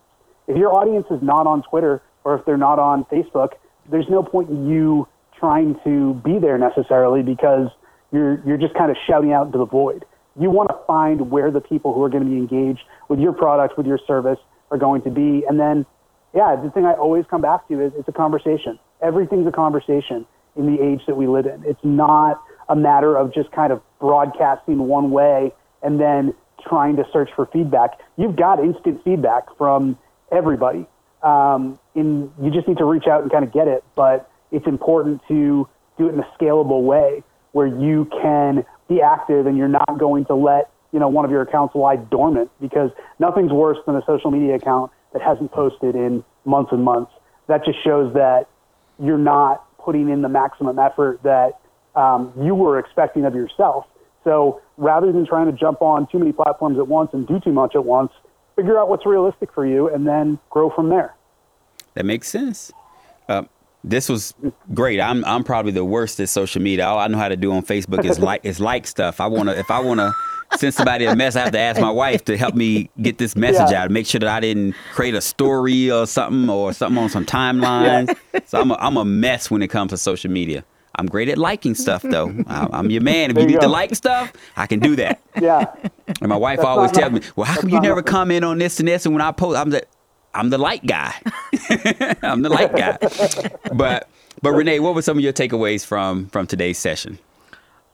If 0.50 0.58
your 0.58 0.74
audience 0.74 1.06
is 1.12 1.20
not 1.22 1.46
on 1.46 1.62
Twitter 1.62 2.02
or 2.24 2.36
if 2.36 2.44
they're 2.46 2.58
not 2.58 2.80
on 2.80 3.06
Facebook, 3.06 3.52
there's 3.90 4.08
no 4.10 4.24
point 4.24 4.50
in 4.50 4.68
you 4.68 5.08
trying 5.40 5.80
to 5.84 6.16
be 6.26 6.40
there 6.40 6.58
necessarily 6.58 7.22
because 7.22 7.70
you're 8.12 8.42
you're 8.46 8.58
just 8.58 8.74
kind 8.74 8.90
of 8.90 8.98
shouting 9.08 9.32
out 9.32 9.46
into 9.46 9.60
the 9.60 9.66
void. 9.66 10.06
You 10.40 10.50
want 10.50 10.70
to 10.70 10.76
find 10.88 11.30
where 11.30 11.52
the 11.52 11.62
people 11.62 11.94
who 11.94 12.04
are 12.04 12.10
going 12.10 12.24
to 12.24 12.30
be 12.30 12.38
engaged 12.38 12.82
with 13.10 13.20
your 13.20 13.32
product, 13.32 13.78
with 13.78 13.86
your 13.86 14.00
service, 14.08 14.40
are 14.72 14.78
going 14.78 15.04
to 15.04 15.12
be, 15.12 15.44
and 15.48 15.60
then 15.60 15.86
yeah, 16.34 16.56
the 16.56 16.72
thing 16.72 16.86
I 16.86 16.94
always 16.94 17.26
come 17.30 17.42
back 17.42 17.68
to 17.68 17.80
is 17.80 17.92
it's 17.96 18.08
a 18.08 18.12
conversation. 18.12 18.80
Everything's 19.02 19.48
a 19.48 19.52
conversation 19.52 20.26
in 20.56 20.66
the 20.66 20.82
age 20.82 21.02
that 21.06 21.16
we 21.16 21.28
live 21.28 21.46
in. 21.46 21.64
It's 21.64 21.80
not 21.84 22.42
a 22.70 22.76
matter 22.76 23.16
of 23.16 23.34
just 23.34 23.52
kind 23.52 23.72
of 23.72 23.82
broadcasting 24.00 24.80
one 24.80 25.12
way 25.12 25.54
and 25.84 26.00
then 26.00 26.34
trying 26.68 26.96
to 26.98 27.04
search 27.14 27.30
for 27.36 27.46
feedback. 27.48 28.00
You've 28.18 28.36
got 28.36 28.60
instant 28.60 29.04
feedback 29.04 29.46
from 29.58 29.98
everybody. 30.32 30.86
Um, 31.22 31.80
in, 31.96 32.32
you 32.42 32.52
just 32.52 32.68
need 32.68 32.78
to 32.78 32.86
reach 32.86 33.08
out 33.08 33.22
and 33.22 33.32
kind 33.32 33.44
of 33.44 33.52
get 33.52 33.68
it, 33.68 33.84
but 33.96 34.30
it's 34.52 34.68
important 34.68 35.22
to 35.28 35.68
do 35.98 36.08
it 36.08 36.14
in 36.14 36.20
a 36.20 36.28
scalable 36.40 36.84
way 36.84 37.24
where 37.52 37.68
you 37.68 38.10
can 38.22 38.66
be 38.88 39.02
active 39.02 39.46
and 39.46 39.58
you're 39.58 39.68
not 39.68 40.00
going 40.00 40.26
to 40.26 40.36
let 40.36 40.72
you 40.92 41.00
know 41.00 41.08
one 41.08 41.26
of 41.26 41.32
your 41.32 41.42
accounts 41.42 41.76
lie 41.76 41.96
dormant 41.96 42.50
because 42.60 42.90
nothing's 43.20 43.52
worse 43.52 43.78
than 43.86 43.96
a 43.96 44.02
social 44.06 44.32
media 44.32 44.56
account 44.56 44.92
that 45.14 45.22
hasn't 45.22 45.52
posted 45.52 45.96
in 45.96 46.24
months 46.46 46.72
and 46.72 46.84
months. 46.84 47.12
That 47.48 47.66
just 47.66 47.84
shows 47.84 48.14
that 48.14 48.48
you're 49.00 49.18
not 49.18 49.66
putting 49.80 50.10
in 50.10 50.22
the 50.22 50.30
maximum 50.30 50.80
effort 50.80 51.22
that 51.24 51.60
um, 51.96 52.34
you 52.42 52.56
were 52.56 52.80
expecting 52.80 53.26
of 53.26 53.36
yourself. 53.36 53.86
So 54.24 54.62
rather 54.78 55.12
than 55.12 55.26
trying 55.26 55.48
to 55.48 55.52
jump 55.52 55.82
on 55.82 56.08
too 56.12 56.20
many 56.20 56.32
platforms 56.32 56.78
at 56.78 56.88
once 56.88 57.12
and 57.14 57.28
do 57.28 57.40
too 57.40 57.52
much 57.52 57.76
at 57.76 57.86
once, 57.86 58.12
figure 58.60 58.78
out 58.78 58.90
what's 58.90 59.06
realistic 59.06 59.54
for 59.54 59.66
you 59.66 59.88
and 59.88 60.06
then 60.06 60.38
grow 60.50 60.70
from 60.70 60.90
there. 60.90 61.16
That 61.94 62.06
makes 62.06 62.28
sense. 62.28 62.72
Uh, 63.30 63.44
this 63.84 64.10
was 64.10 64.34
great. 64.74 65.00
I'm 65.00 65.24
I'm 65.24 65.46
probably 65.46 65.72
the 65.72 65.86
worst 65.86 66.20
at 66.20 66.28
social 66.28 66.62
media. 66.62 66.86
All 66.86 67.00
I 67.00 67.08
know 67.08 67.18
how 67.18 67.30
to 67.30 67.38
do 67.38 67.54
on 67.54 67.64
Facebook 67.64 68.04
is 68.04 68.20
like 68.20 68.44
is 68.44 68.60
like 68.60 68.86
stuff. 68.86 69.22
I 69.22 69.28
wanna 69.28 69.54
if 69.54 69.72
I 69.72 69.80
wanna 69.80 70.12
send 70.58 70.74
somebody 70.74 71.06
a 71.06 71.16
mess, 71.16 71.38
I 71.38 71.42
have 71.42 71.54
to 71.54 71.60
ask 71.60 71.80
my 71.80 71.90
wife 71.90 72.26
to 72.26 72.36
help 72.36 72.56
me 72.56 72.90
get 73.02 73.18
this 73.18 73.38
message 73.38 73.72
yeah. 73.72 73.84
out, 73.84 73.92
make 73.92 74.06
sure 74.06 74.20
that 74.20 74.28
I 74.28 74.42
didn't 74.42 74.76
create 74.94 75.14
a 75.14 75.22
story 75.22 75.90
or 75.90 76.06
something 76.06 76.50
or 76.50 76.74
something 76.74 77.02
on 77.02 77.10
some 77.10 77.26
timelines. 77.26 78.14
Yeah. 78.34 78.40
So 78.46 78.60
I'm 78.60 78.72
a, 78.72 78.76
I'm 78.76 78.98
a 78.98 79.06
mess 79.06 79.50
when 79.50 79.62
it 79.62 79.70
comes 79.70 79.92
to 79.92 79.98
social 79.98 80.32
media. 80.32 80.66
I'm 81.00 81.08
great 81.08 81.30
at 81.30 81.38
liking 81.38 81.76
stuff 81.76 82.02
though. 82.02 82.34
I'm 82.48 82.92
your 82.92 83.02
man. 83.02 83.32
If 83.32 83.38
you, 83.38 83.44
you 83.44 83.48
need 83.48 83.54
go. 83.56 83.62
to 83.62 83.68
like 83.68 83.96
stuff, 83.96 84.34
I 84.58 84.68
can 84.68 84.80
do 84.80 84.96
that. 84.98 85.22
Yeah. 85.40 85.74
And 86.20 86.28
my 86.28 86.36
wife 86.36 86.58
That's 86.58 86.68
always 86.68 86.92
tells 86.92 87.14
me, 87.14 87.22
"Well, 87.38 87.46
how 87.46 87.62
come 87.62 87.70
you 87.70 87.80
never 87.80 88.02
comment 88.02 88.44
on 88.44 88.58
this 88.58 88.80
and 88.80 88.90
this?" 88.90 89.06
And 89.06 89.16
when 89.16 89.22
I 89.22 89.32
post, 89.32 89.58
I'm 89.58 89.70
like, 89.70 89.88
"I'm 90.34 90.50
the 90.50 90.58
light 90.58 90.86
guy. 90.86 91.14
I'm 92.22 92.42
the 92.42 92.50
light 92.50 92.76
guy." 92.76 92.98
But 93.74 94.10
but 94.42 94.52
Renee, 94.52 94.80
what 94.80 94.96
were 94.96 95.02
some 95.02 95.18
of 95.18 95.24
your 95.24 95.32
takeaways 95.32 95.86
from 95.86 96.28
from 96.28 96.46
today's 96.46 96.78
session? 96.78 97.20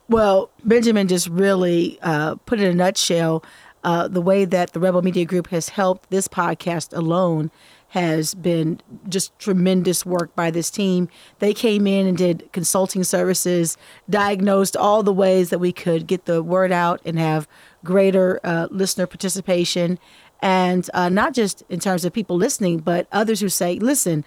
Well, 0.09 0.49
Benjamin 0.63 1.07
just 1.07 1.27
really 1.27 1.99
uh, 2.01 2.35
put 2.47 2.59
in 2.59 2.65
a 2.65 2.73
nutshell 2.73 3.43
uh, 3.83 4.07
the 4.07 4.21
way 4.21 4.45
that 4.45 4.73
the 4.73 4.79
Rebel 4.79 5.03
Media 5.03 5.25
Group 5.25 5.47
has 5.47 5.69
helped 5.69 6.09
this 6.09 6.27
podcast 6.27 6.97
alone 6.97 7.51
has 7.95 8.33
been 8.33 8.81
just 9.07 9.39
tremendous 9.39 10.05
work 10.05 10.35
by 10.35 10.51
this 10.51 10.69
team. 10.69 11.07
They 11.39 11.53
came 11.53 11.87
in 11.87 12.05
and 12.05 12.17
did 12.17 12.51
consulting 12.51 13.05
services, 13.05 13.77
diagnosed 14.09 14.75
all 14.75 15.01
the 15.01 15.13
ways 15.13 15.49
that 15.49 15.59
we 15.59 15.71
could 15.71 16.05
get 16.05 16.25
the 16.25 16.43
word 16.43 16.73
out 16.73 16.99
and 17.05 17.17
have 17.17 17.47
greater 17.85 18.41
uh, 18.43 18.67
listener 18.69 19.07
participation. 19.07 19.97
And 20.41 20.89
uh, 20.93 21.07
not 21.07 21.33
just 21.33 21.63
in 21.69 21.79
terms 21.79 22.03
of 22.03 22.11
people 22.11 22.35
listening, 22.35 22.79
but 22.79 23.07
others 23.13 23.39
who 23.39 23.47
say, 23.47 23.79
listen, 23.79 24.25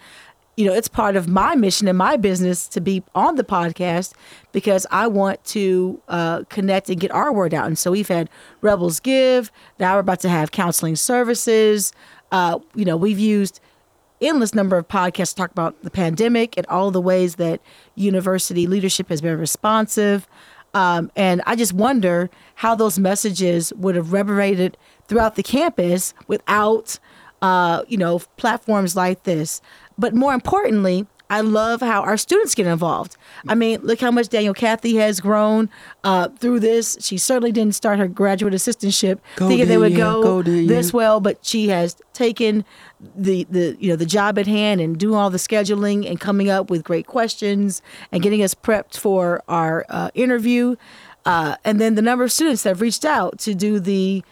you 0.57 0.65
know, 0.65 0.73
it's 0.73 0.89
part 0.89 1.15
of 1.15 1.29
my 1.29 1.55
mission 1.55 1.87
and 1.87 1.97
my 1.97 2.17
business 2.17 2.67
to 2.69 2.81
be 2.81 3.05
on 3.15 3.37
the 3.37 3.45
podcast 3.45 4.15
because 4.51 4.87
I 4.91 5.07
want 5.07 5.45
to 5.45 6.01
uh, 6.09 6.45
connect 6.49 6.89
and 6.89 6.99
get 6.99 7.13
our 7.13 7.33
word 7.33 7.53
out. 7.53 7.67
And 7.67 7.79
so 7.79 7.91
we've 7.91 8.09
had 8.09 8.29
Rebels 8.61 8.99
Give. 8.99 9.53
Now 9.79 9.95
we're 9.95 10.01
about 10.01 10.21
to 10.21 10.29
have 10.31 10.51
counseling 10.51 10.97
services. 10.97 11.93
Uh, 12.33 12.59
you 12.75 12.85
know, 12.85 12.97
we've 12.97 13.19
used 13.19 13.61
endless 14.21 14.55
number 14.55 14.77
of 14.77 14.89
podcasts 14.89 15.31
to 15.31 15.37
talk 15.37 15.51
about 15.51 15.81
the 15.83 15.91
pandemic 15.91 16.57
and 16.57 16.67
all 16.67 16.91
the 16.91 17.01
ways 17.01 17.37
that 17.37 17.61
university 17.95 18.67
leadership 18.67 19.09
has 19.09 19.21
been 19.21 19.39
responsive. 19.39 20.27
Um, 20.75 21.11
and 21.17 21.41
I 21.47 21.57
just 21.57 21.73
wonder 21.73 22.29
how 22.57 22.75
those 22.75 22.99
messages 22.99 23.73
would 23.75 23.95
have 23.95 24.13
reverberated 24.13 24.77
throughout 25.07 25.37
the 25.37 25.43
campus 25.43 26.15
without, 26.27 26.99
uh, 27.41 27.83
you 27.89 27.97
know, 27.97 28.19
platforms 28.37 28.95
like 28.95 29.23
this. 29.23 29.61
But 29.97 30.15
more 30.15 30.35
importantly, 30.35 31.07
I 31.31 31.43
love 31.43 31.81
how 31.81 32.03
our 32.03 32.17
students 32.17 32.55
get 32.55 32.67
involved. 32.67 33.17
I 33.47 33.55
mean, 33.55 33.81
look 33.83 34.01
how 34.01 34.11
much 34.11 34.29
Daniel 34.29 34.55
Kathy 34.55 34.97
has 34.97 35.21
grown 35.21 35.69
uh, 36.03 36.29
through 36.29 36.61
this. 36.61 36.97
She 37.01 37.19
certainly 37.19 37.53
didn't 37.53 37.75
start 37.75 37.99
her 37.99 38.09
graduate 38.09 38.55
assistantship 38.55 39.19
go 39.37 39.49
thinking 39.49 39.69
they 39.69 39.77
would 39.77 39.95
go, 39.95 40.23
go 40.23 40.43
this 40.43 40.93
well, 40.93 41.21
but 41.21 41.45
she 41.45 41.69
has 41.69 41.97
taken 42.15 42.65
the 43.15 43.45
the 43.51 43.77
you 43.79 43.91
know 43.91 43.97
the 43.97 44.07
job 44.07 44.39
at 44.39 44.47
hand 44.47 44.81
and 44.81 44.99
doing 44.99 45.15
all 45.15 45.31
the 45.31 45.39
scheduling 45.39 46.09
and 46.09 46.19
coming 46.19 46.49
up 46.49 46.71
with 46.71 46.83
great 46.83 47.07
questions 47.07 47.83
and 48.11 48.23
getting 48.23 48.43
us 48.43 48.55
prepped 48.55 48.97
for 48.97 49.43
our 49.49 49.85
uh, 49.91 50.11
interview. 50.15 50.77
Uh, 51.27 51.57
and 51.65 51.79
then 51.79 51.95
the 51.95 52.03
number 52.03 52.25
of 52.25 52.33
students 52.33 52.63
that 52.63 52.71
have 52.71 52.81
reached 52.81 53.05
out 53.05 53.39
to 53.39 53.55
do 53.55 53.79
the 53.79 54.25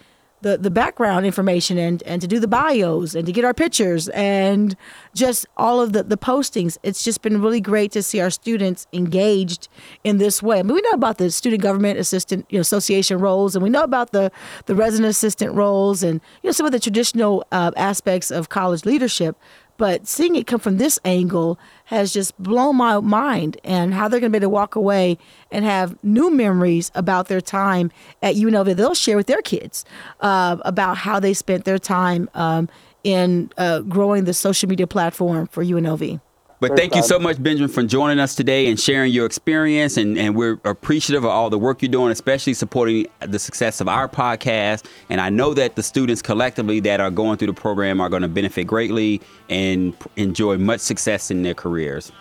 the, 0.47 0.57
the 0.57 0.71
background 0.71 1.27
information 1.27 1.77
and, 1.77 2.05
and 2.05 2.21
to 2.21 2.29
do 2.29 2.39
the 2.39 2.47
bios 2.47 3.17
and 3.17 3.27
to 3.27 3.33
get 3.33 3.45
our 3.45 3.53
pictures 3.53 4.09
and 4.11 4.77
just 5.13 5.45
all 5.57 5.81
of 5.81 5.93
the, 5.93 6.05
the 6.05 6.17
postings. 6.17 6.79
It's 6.85 7.03
just 7.03 7.21
been 7.21 7.43
really 7.43 7.61
great 7.61 7.91
to 7.93 8.03
see 8.03 8.21
our 8.21 8.31
students 8.31 8.87
engaged 8.93 9.67
in 10.05 10.19
this 10.19 10.45
way. 10.45 10.61
I 10.61 10.63
mean, 10.63 10.75
we 10.75 10.83
know 10.83 10.91
about 10.91 11.19
the 11.19 11.33
student 11.33 11.63
government 11.63 11.99
assistant 11.99 12.47
you 12.49 12.59
know, 12.59 12.61
association 12.61 13.19
roles 13.19 13.57
and 13.57 13.63
we 13.65 13.71
know 13.71 13.83
about 13.83 14.13
the, 14.13 14.31
the 14.67 14.77
resident 14.77 15.11
assistant 15.11 15.53
roles 15.53 16.05
and 16.05 16.21
you 16.45 16.49
know 16.49 16.53
some 16.53 16.65
of 16.65 16.71
the 16.71 16.79
traditional 16.79 17.45
uh, 17.51 17.73
aspects 17.77 18.31
of 18.31 18.49
college 18.49 18.85
leadership. 18.85 19.37
But 19.77 20.07
seeing 20.07 20.37
it 20.37 20.47
come 20.47 20.61
from 20.61 20.79
this 20.79 20.99
angle 21.05 21.59
has 21.87 22.13
just 22.13 22.37
blown 22.43 22.77
my 22.77 22.99
mind 23.01 23.59
and 23.65 23.95
how 23.95 24.09
they're 24.09 24.21
going 24.21 24.33
to 24.33 24.39
be 24.39 24.43
able 24.43 24.51
to 24.51 24.55
walk 24.55 24.75
away 24.75 25.19
and 25.51 25.65
have 25.65 26.03
new 26.03 26.31
memories 26.31 26.91
about 26.95 27.29
their 27.29 27.41
time 27.41 27.91
at 28.23 28.35
UNLV. 28.37 28.75
They'll 28.77 28.95
share 28.95 29.17
with 29.17 29.27
their 29.27 29.43
kids 29.43 29.85
uh, 30.21 30.57
about 30.65 30.99
how 30.99 31.21
they 31.21 31.35
spent 31.35 31.65
their 31.65 31.79
time 31.79 32.29
um, 32.35 32.69
in 33.05 33.51
uh, 33.57 33.81
growing 33.81 34.25
the 34.25 34.35
social 34.35 34.69
media 34.69 34.87
platform 34.87 35.47
for 35.47 35.65
UNLV. 35.65 36.21
But 36.69 36.77
thank 36.77 36.95
you 36.95 37.03
so 37.03 37.19
much, 37.19 37.43
Benjamin, 37.43 37.71
for 37.71 37.83
joining 37.83 38.19
us 38.19 38.35
today 38.35 38.69
and 38.69 38.79
sharing 38.79 39.13
your 39.13 39.27
experience. 39.27 39.97
And, 39.97 40.19
and 40.19 40.35
we're 40.35 40.59
appreciative 40.65 41.25
of 41.25 41.31
all 41.31 41.51
the 41.51 41.59
work 41.59 41.83
you're 41.83 41.91
doing, 41.91 42.11
especially 42.11 42.55
supporting 42.55 43.07
the 43.21 43.39
success 43.39 43.81
of 43.81 43.89
our 43.89 44.09
podcast. 44.09 44.87
And 45.09 45.21
I 45.21 45.31
know 45.31 45.55
that 45.55 45.77
the 45.77 45.83
students 45.83 46.23
collectively 46.23 46.81
that 46.81 47.01
are 47.01 47.11
going 47.11 47.39
through 47.39 47.49
the 47.49 47.55
program 47.55 48.01
are 48.01 48.09
going 48.09 48.23
to 48.23 48.29
benefit 48.29 48.65
greatly 48.65 49.21
and 49.49 49.95
enjoy 50.17 50.59
much 50.59 50.81
success 50.81 51.31
in 51.31 51.43
their 51.43 51.55
careers. 51.55 52.13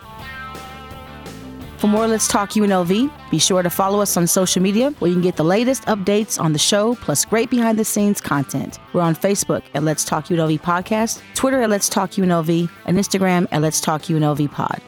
For 1.85 1.89
more 1.89 2.07
Let's 2.07 2.27
Talk 2.27 2.49
UNLV, 2.49 3.11
be 3.29 3.37
sure 3.37 3.61
to 3.61 3.69
follow 3.69 4.01
us 4.01 4.17
on 4.17 4.25
social 4.25 4.59
media 4.59 4.89
where 4.97 5.09
you 5.09 5.13
can 5.13 5.21
get 5.21 5.35
the 5.35 5.43
latest 5.43 5.83
updates 5.83 6.41
on 6.41 6.51
the 6.51 6.57
show, 6.57 6.95
plus 6.95 7.25
great 7.25 7.51
behind 7.51 7.77
the 7.77 7.85
scenes 7.85 8.19
content. 8.19 8.79
We're 8.93 9.03
on 9.03 9.15
Facebook 9.15 9.61
at 9.75 9.83
Let's 9.83 10.03
Talk 10.03 10.25
UNLV 10.25 10.61
Podcast, 10.61 11.21
Twitter 11.35 11.61
at 11.61 11.69
Let's 11.69 11.87
Talk 11.87 12.09
UNLV, 12.09 12.67
and 12.87 12.97
Instagram 12.97 13.47
at 13.51 13.61
Let's 13.61 13.79
Talk 13.79 14.01
UNLV 14.01 14.51
Pod. 14.51 14.81